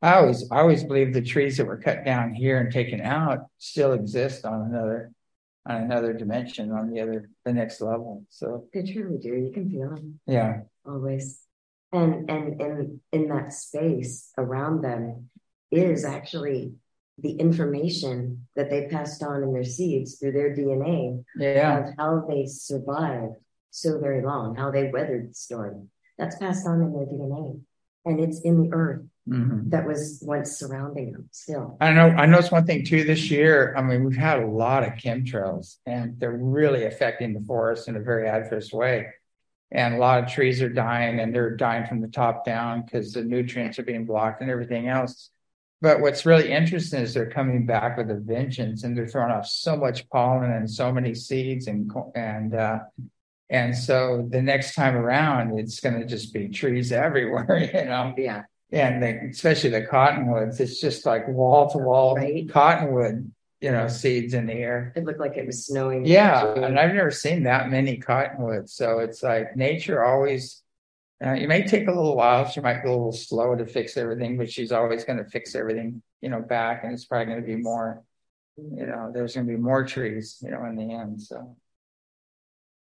[0.00, 3.46] I always I always believe the trees that were cut down here and taken out
[3.58, 5.12] still exist on another
[5.66, 8.24] on another dimension, on the other the next level.
[8.28, 9.28] So, They truly do.
[9.28, 11.40] You can feel them yeah, always.
[11.92, 15.30] And and in in that space around them
[15.70, 16.74] is actually
[17.18, 22.24] the information that they passed on in their seeds through their DNA yeah, of how
[22.28, 23.34] they survived
[23.70, 25.88] so very long, how they weathered the storm.
[26.18, 27.60] That's passed on in their DNA.
[28.04, 31.76] And it's in the earth hmm that was once surrounding them still.
[31.80, 32.08] I know.
[32.08, 33.74] I noticed one thing too this year.
[33.76, 37.96] I mean, we've had a lot of chemtrails, and they're really affecting the forest in
[37.96, 39.06] a very adverse way.
[39.70, 43.12] And a lot of trees are dying, and they're dying from the top down because
[43.12, 45.30] the nutrients are being blocked and everything else.
[45.82, 49.46] But what's really interesting is they're coming back with a vengeance, and they're throwing off
[49.48, 52.78] so much pollen and so many seeds, and and uh,
[53.50, 58.14] and so the next time around, it's going to just be trees everywhere, you know
[58.16, 58.44] Yeah.
[58.70, 62.16] and the, especially the cottonwoods, it's just like wall to wall
[62.48, 63.30] cottonwood,
[63.60, 64.92] you know, seeds in the air.
[64.94, 66.06] It looked like it was snowing.
[66.06, 68.72] Yeah, and I've never seen that many cottonwoods.
[68.72, 70.61] So it's like nature always.
[71.24, 72.48] Uh, it may take a little while.
[72.48, 75.54] She might be a little slow to fix everything, but she's always going to fix
[75.54, 78.02] everything, you know, back, and it's probably going to be more.
[78.56, 81.22] You know, there's going to be more trees, you know, in the end.
[81.22, 81.56] So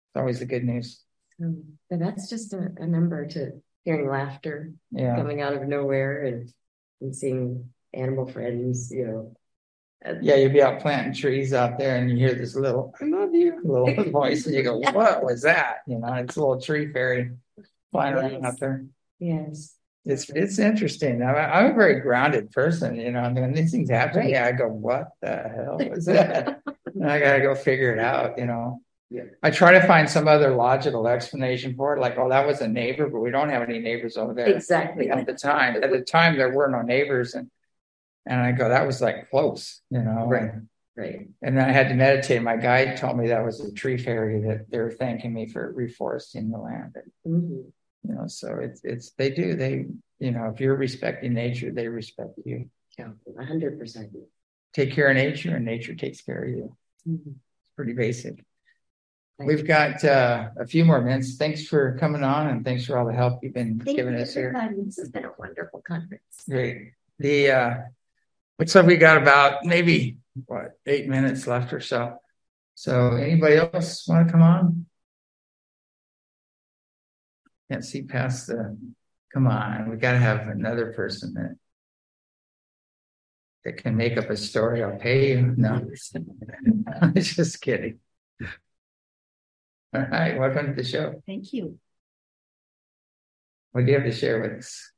[0.09, 1.01] it's always the good news.
[1.41, 5.15] Um, But that's just a, a number to hearing laughter Yeah.
[5.15, 6.53] coming out of nowhere and,
[7.01, 9.35] and seeing animal friends, you know.
[10.21, 13.33] Yeah, you'll be out planting trees out there and you hear this little, I love
[13.33, 15.77] you, little voice, and you go, What was that?
[15.87, 17.31] You know, it's a little tree fairy
[17.95, 18.85] flying around out there.
[19.19, 19.75] Yes.
[20.05, 21.23] It's it's interesting.
[21.23, 24.29] I'm, I'm a very grounded person, you know, and when these things happen, Right.
[24.29, 26.61] yeah, I go, What the hell was that?
[26.93, 28.81] and I gotta go figure it out, you know.
[29.09, 29.23] Yeah.
[29.41, 32.67] I try to find some other logical explanation for it, like, oh, that was a
[32.67, 35.09] neighbor, but we don't have any neighbors over there Exactly.
[35.09, 35.81] at the time.
[35.83, 37.49] At the time, there were no neighbors, and
[38.27, 40.25] and I go, that was like close, you know.
[40.27, 40.51] Right.
[40.97, 41.27] Right.
[41.41, 42.41] And then I had to meditate.
[42.41, 45.73] My guide told me that was a tree fairy that they were thanking me for
[45.73, 46.95] reforesting the land.
[47.27, 47.71] Mhm.
[48.07, 49.85] You know, so it's it's they do they
[50.19, 52.69] you know if you're respecting nature, they respect you.
[52.97, 53.09] Yeah.
[53.39, 54.11] A hundred percent.
[54.73, 56.77] Take care of nature, and nature takes care of you.
[57.07, 57.27] Mhm.
[57.27, 58.43] It's pretty basic.
[59.37, 61.35] Thank We've got uh, a few more minutes.
[61.37, 64.21] Thanks for coming on, and thanks for all the help you've been Thank giving you,
[64.21, 64.53] us here.
[64.55, 64.83] everybody.
[64.85, 66.23] This has been a wonderful conference.
[66.49, 66.91] Great.
[67.19, 67.73] The uh
[68.59, 72.17] looks like we got about maybe what eight minutes left or so.
[72.75, 74.85] So anybody else want to come on?
[77.71, 78.77] Can't see past the
[79.33, 81.55] come on, we gotta have another person that
[83.63, 84.83] that can make up a story.
[84.83, 85.53] I'll pay you.
[85.57, 85.81] No,
[87.01, 87.99] I'm just kidding.
[89.93, 91.21] All right, welcome to the show.
[91.25, 91.79] Thank you.
[93.71, 94.91] What do you have to share with us?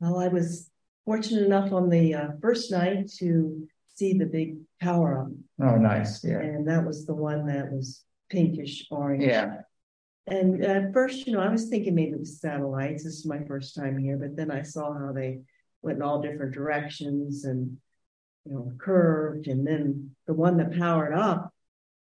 [0.00, 0.70] Well, I was
[1.04, 5.28] fortunate enough on the uh, first night to see the big power up,
[5.62, 6.24] Oh, nice.
[6.24, 6.40] Yeah.
[6.40, 9.24] and that was the one that was pinkish orange.
[9.24, 9.58] Yeah.
[10.26, 13.04] And at first, you know, I was thinking maybe it was satellites.
[13.04, 15.40] This is my first time here, but then I saw how they
[15.82, 17.76] went in all different directions and,
[18.44, 19.46] you know, curved.
[19.46, 21.52] And then the one that powered up,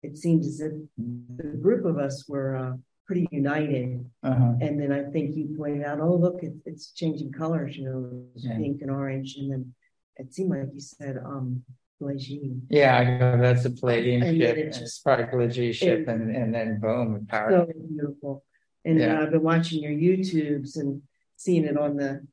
[0.03, 2.73] it seemed as if the group of us were uh,
[3.07, 4.05] pretty united.
[4.23, 4.55] Uh-huh.
[4.61, 8.25] And then I think you pointed out, oh, look, it, it's changing colors, you know,
[8.37, 8.57] Yeah.
[8.57, 9.37] pink and orange.
[9.39, 9.75] And then
[10.17, 11.63] it seemed like you said, um,
[12.01, 14.57] Yeah, I go, that's a Pleiadian And ship.
[14.57, 17.51] it It's just- probably G ship, and, and then boom, power.
[17.51, 18.45] So beautiful.
[18.85, 19.21] And Yeah.
[19.23, 21.03] I've been watching your YouTubes and
[21.37, 22.27] seeing it on the,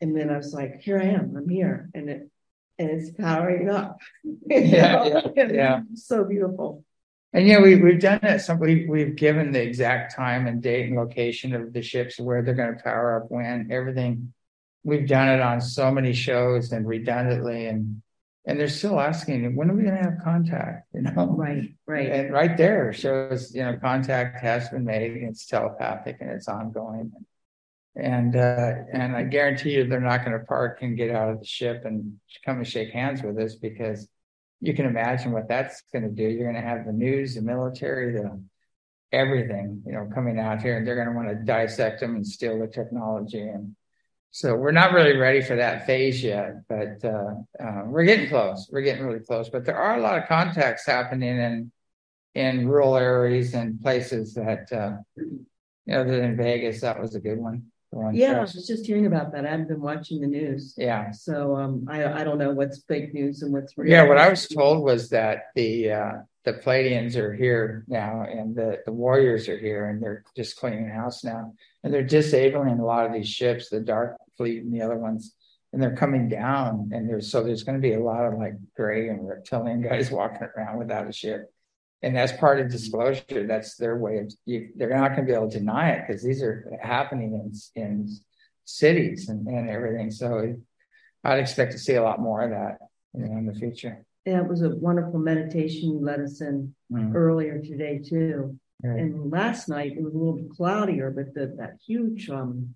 [0.00, 1.90] and then I was like, here I am, I'm here.
[1.94, 2.28] And it,
[2.78, 4.00] and it's powering up.
[4.46, 5.04] Yeah,
[5.36, 5.80] yeah, yeah.
[5.94, 6.84] So beautiful.
[7.32, 8.40] And yeah, we we've done it.
[8.40, 12.42] Some we we've given the exact time and date and location of the ships where
[12.42, 14.32] they're going to power up when everything.
[14.84, 18.02] We've done it on so many shows and redundantly, and
[18.46, 20.88] and they're still asking when are we going to have contact?
[20.94, 22.10] You know, Right, right.
[22.10, 25.12] And right there shows you know contact has been made.
[25.22, 27.12] It's telepathic and it's ongoing.
[27.96, 31.40] And uh, and I guarantee you they're not going to park and get out of
[31.40, 34.08] the ship and come and shake hands with us because
[34.60, 36.22] you can imagine what that's going to do.
[36.22, 38.42] You're going to have the news, the military, the
[39.12, 42.26] everything, you know, coming out here, and they're going to want to dissect them and
[42.26, 43.40] steal the technology.
[43.40, 43.76] And
[44.34, 48.68] so we're not really ready for that phase yet, but uh, uh, we're getting close.
[48.68, 49.48] We're getting really close.
[49.48, 51.72] But there are a lot of contacts happening in
[52.34, 55.46] in rural areas and places that, uh, you
[55.86, 57.66] know, other than Vegas, that was a good one.
[58.12, 59.46] Yeah, I was just hearing about that.
[59.46, 60.74] I haven't been watching the news.
[60.76, 61.12] Yeah.
[61.12, 63.88] So um, I I don't know what's fake news and what's real.
[63.88, 66.12] Yeah, what I was told was that the uh,
[66.42, 70.88] the Pleiadians are here now, and the the Warriors are here, and they're just cleaning
[70.88, 71.54] house now,
[71.84, 75.34] and they're disabling a lot of these ships, the Dark Fleet and the other ones,
[75.72, 78.54] and they're coming down, and there's so there's going to be a lot of like
[78.74, 81.52] gray and reptilian guys walking around without a ship,
[82.02, 83.46] and that's part of disclosure.
[83.46, 86.22] That's their way of you, they're not going to be able to deny it because
[86.22, 88.16] these are happening in in
[88.64, 90.10] cities and, and everything.
[90.10, 90.56] So
[91.22, 92.78] I'd expect to see a lot more of that
[93.12, 94.06] you know, in the future.
[94.24, 97.14] Yeah, it was a wonderful meditation you led us in Mm.
[97.14, 98.58] earlier today too.
[98.82, 99.00] Right.
[99.00, 102.74] And last night it was a little bit cloudier, but the, that huge um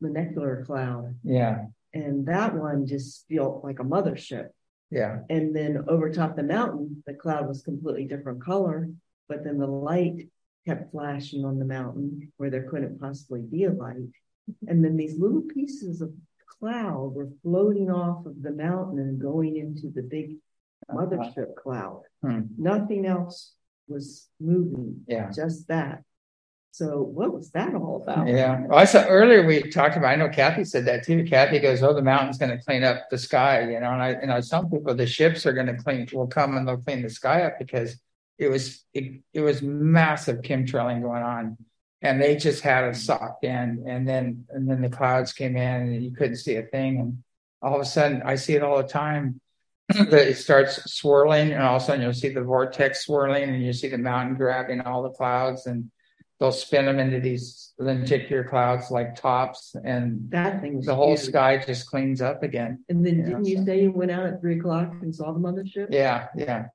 [0.00, 4.48] molecular cloud Yeah, and that one just felt like a mothership.
[4.90, 8.88] yeah, And then over top the mountain, the cloud was completely different color,
[9.28, 10.28] but then the light
[10.66, 14.08] kept flashing on the mountain where there couldn't possibly be a light.
[14.66, 16.12] And then these little pieces of
[16.58, 20.36] cloud were floating off of the mountain and going into the big
[20.90, 22.02] mothership cloud.
[22.22, 22.42] Hmm.
[22.58, 23.52] Nothing else
[23.88, 25.30] was moving, yeah.
[25.30, 26.02] just that.
[26.74, 28.26] So what was that all about?
[28.26, 28.62] Yeah.
[28.66, 30.08] Well, I saw earlier we talked about.
[30.08, 31.22] I know Kathy said that too.
[31.22, 33.92] Kathy goes, "Oh, the mountain's going to clean up the sky," you know.
[33.92, 36.66] And I, and I, some people, the ships are going to clean, will come and
[36.66, 37.96] they'll clean the sky up because
[38.38, 41.56] it was it, it was massive chemtrailing going on,
[42.02, 43.84] and they just had us sucked in.
[43.86, 46.98] And then and then the clouds came in, and you couldn't see a thing.
[46.98, 47.22] And
[47.62, 49.40] all of a sudden, I see it all the time.
[49.88, 53.62] That it starts swirling, and all of a sudden you'll see the vortex swirling, and
[53.64, 55.90] you see the mountain grabbing all the clouds and
[56.40, 61.20] they'll spin them into these lenticular clouds like tops and That thing the whole huge.
[61.20, 64.26] sky just cleans up again And then Yeah, didn't you so- say you went out
[64.26, 65.88] at three o'clock and saw them on the mothership?
[65.90, 66.66] yeah yeah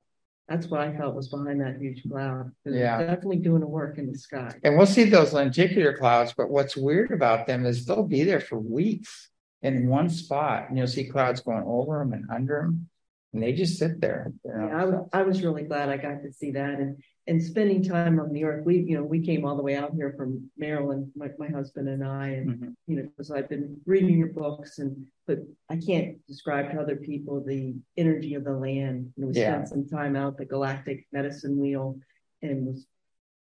[0.48, 2.52] That's what I felt was behind that huge cloud.
[2.66, 3.00] Yeah.
[3.00, 4.54] Definitely doing the work in the sky.
[4.64, 8.42] and we'll see those lenticular clouds but what's weird about them is they'll be there
[8.42, 9.30] for weeks
[9.62, 12.88] in one spot and you'll see clouds going over them and under them
[13.34, 15.98] and they just sit there you know, Yeah, I was, I was really glad I
[15.98, 18.64] got to see that and, and spending time on New York.
[18.66, 21.88] We, you know, we came all the way out here from Maryland, my, my husband
[21.88, 22.74] and I, and, Mhm.
[22.88, 26.96] you know, because I've been reading your books and, but I can't describe to other
[26.96, 29.14] people the energy of the land.
[29.16, 29.54] You know, we Yeah.
[29.64, 32.00] spent some time out the galactic medicine wheel
[32.42, 32.88] and was,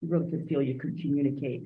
[0.02, 1.64] you really could feel you could communicate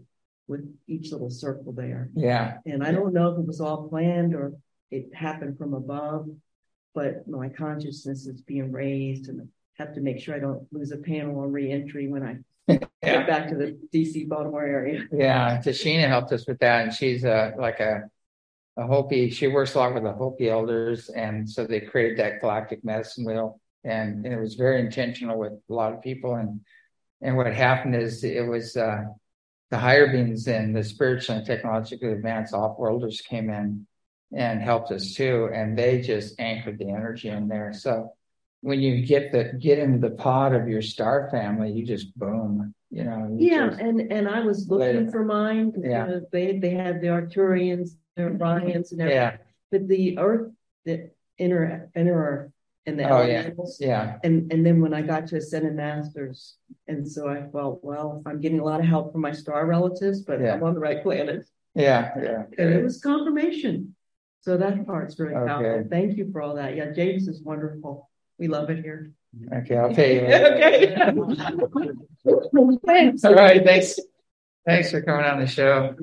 [0.48, 2.10] with each little circle there.
[2.16, 4.54] yeah And I don't know if it was all planned or
[4.90, 6.28] it happened from above,
[6.94, 10.92] but my consciousness is being raised and I have to make sure I don't lose
[10.92, 12.38] a panel on reentry when I
[12.68, 15.06] yeah get back to the DC Baltimore area.
[15.12, 18.04] Yeah, Tashina helped us with that, and she's a like a
[18.78, 19.30] a Hopi.
[19.30, 23.26] She works a lot with the Hopi elders, and so they created that galactic medicine
[23.26, 26.36] wheel, and, and it was very intentional with a lot of people.
[26.36, 26.62] And
[27.22, 29.04] and what happened is it was uh,
[29.72, 33.86] the higher beings and the spiritual and technologically advanced off-worlders came in
[34.34, 37.74] and helped us too, and they just anchored the energy in there.
[37.74, 38.14] So
[38.62, 42.74] when you get the get into the pod of your star family, you just boom,
[42.92, 43.36] you know.
[43.40, 45.12] you Yeah, and and I was looking Later.
[45.12, 45.74] for mine.
[45.76, 46.06] you Yeah.
[46.06, 48.42] know, they they had the Arcturians, the mm-hmm.
[48.42, 49.16] Orions, and everything.
[49.16, 49.38] yeah.
[49.72, 50.52] But the Earth,
[50.86, 52.52] the inner inner Earth,
[52.86, 53.34] and the Oh, yeah.
[53.40, 53.78] elementals.
[53.80, 56.58] Yeah, And and then when I got to Ascended Masters,
[56.88, 60.22] and so I felt, well, I'm getting a lot of help from my star relatives,
[60.22, 60.54] but Yeah.
[60.56, 61.46] I'm on the right planet.
[61.76, 62.44] yeah, yeah.
[62.58, 63.96] And it was confirmation.
[64.42, 65.48] So that part's very Okay.
[65.48, 65.90] powerful.
[65.90, 66.76] Thank you for all that.
[66.76, 68.10] Yeah, James is wonderful.
[68.38, 69.12] We love it here.
[69.54, 70.34] Okay, I'll pay you.
[70.34, 70.96] okay.
[72.86, 73.24] Thanks.
[73.24, 74.00] All right, thanks.
[74.66, 75.96] Thanks for coming on the show.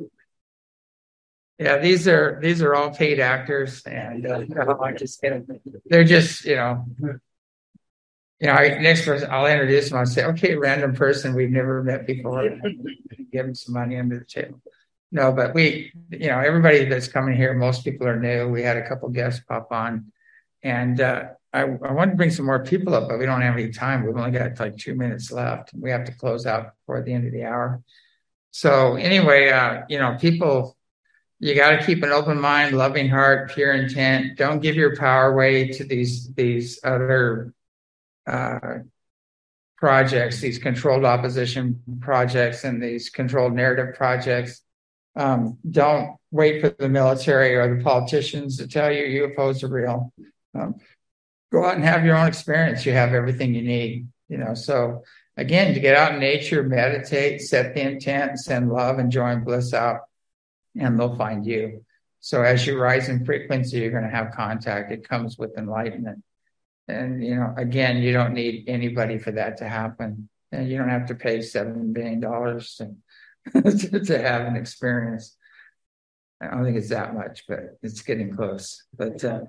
[1.58, 4.44] Yeah, these are these are all paid actors, and uh,
[4.82, 5.46] I'm just kidding.
[5.86, 7.18] They're just you know, you
[8.42, 8.52] know.
[8.52, 9.98] I, next person, I'll introduce them.
[9.98, 12.42] I'll say, "Okay, random person we've never met before."
[13.32, 14.60] Give them some money under the table.
[15.12, 18.48] No, but we, you know, everybody that's coming here, most people are new.
[18.48, 20.12] We had a couple guests pop on,
[20.62, 23.54] and uh, I, I want to bring some more people up, but we don't have
[23.54, 24.04] any time.
[24.04, 25.70] We've only got like two minutes left.
[25.74, 27.82] We have to close out before the end of the hour.
[28.50, 30.76] So anyway, uh, you know, people,
[31.38, 34.36] you got to keep an open mind, loving heart, pure intent.
[34.36, 37.54] Don't give your power away to these these other
[38.26, 38.78] uh,
[39.76, 44.62] projects, these controlled opposition projects, and these controlled narrative projects.
[45.16, 50.12] Um, don't wait for the military or the politicians to tell you UFOs are real.
[50.54, 50.74] Um,
[51.50, 52.84] go out and have your own experience.
[52.84, 54.54] You have everything you need, you know.
[54.54, 55.02] So
[55.36, 59.44] again, to get out in nature, meditate, set the intent, send love and joy and
[59.44, 60.00] bliss out,
[60.78, 61.84] and they'll find you.
[62.20, 64.92] So as you rise in frequency, you're going to have contact.
[64.92, 66.22] It comes with enlightenment.
[66.88, 70.28] And, you know, again, you don't need anybody for that to happen.
[70.52, 72.96] And you don't have to pay $7 billion to,
[74.06, 75.36] to have an experience.
[76.40, 78.84] I don't think it's that much, but it's getting close.
[78.96, 79.42] But, uh,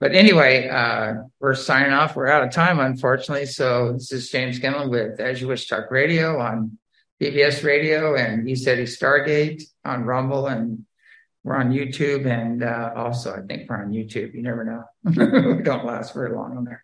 [0.00, 2.16] but anyway, uh, we're signing off.
[2.16, 3.46] We're out of time, unfortunately.
[3.46, 6.78] So this is James Gilliland with As You Wish Talk Radio on
[7.22, 10.84] BBS Radio and ECETI Stargate on Rumble, and
[11.44, 14.34] we're on YouTube, and uh, also I think we're on YouTube.
[14.34, 14.82] You never know;
[15.56, 16.82] we don't last very long on there.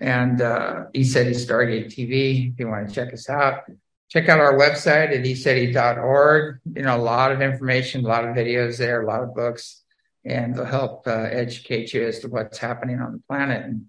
[0.00, 2.52] And uh, ECETI Stargate TV.
[2.52, 3.64] If you want to check us out,
[4.12, 6.60] check out our website at eceti.org.
[6.74, 9.82] You know, a lot of information, a lot of videos there, a lot of books
[10.24, 13.64] and they'll help uh, educate you as to what's happening on the planet.
[13.64, 13.86] And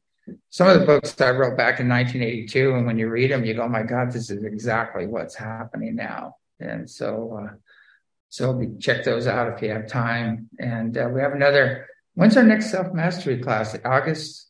[0.49, 3.53] some of the books I wrote back in 1982, and when you read them, you
[3.53, 7.53] go, "Oh my God, this is exactly what's happening now." And so, uh,
[8.29, 10.49] so check those out if you have time.
[10.59, 11.87] And uh, we have another.
[12.15, 13.77] When's our next self mastery class?
[13.83, 14.49] August,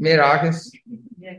[0.00, 0.76] mid August.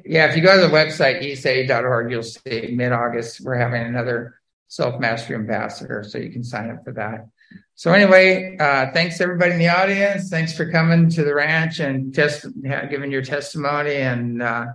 [0.05, 4.39] Yeah, if you go to the website eceti.org, you'll see mid August we're having another
[4.67, 7.27] self mastery ambassador, so you can sign up for that.
[7.75, 10.29] So anyway, uh, thanks everybody in the audience.
[10.29, 14.67] Thanks for coming to the ranch and just giving your testimony and uh,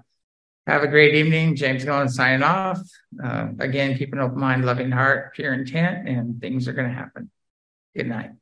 [0.67, 1.55] have a great evening.
[1.55, 2.81] James Gilliland signing off.
[3.23, 6.95] Uh, again, keep an open mind, loving heart, pure intent, and things are going to
[6.95, 7.31] happen.
[7.95, 8.33] Good night.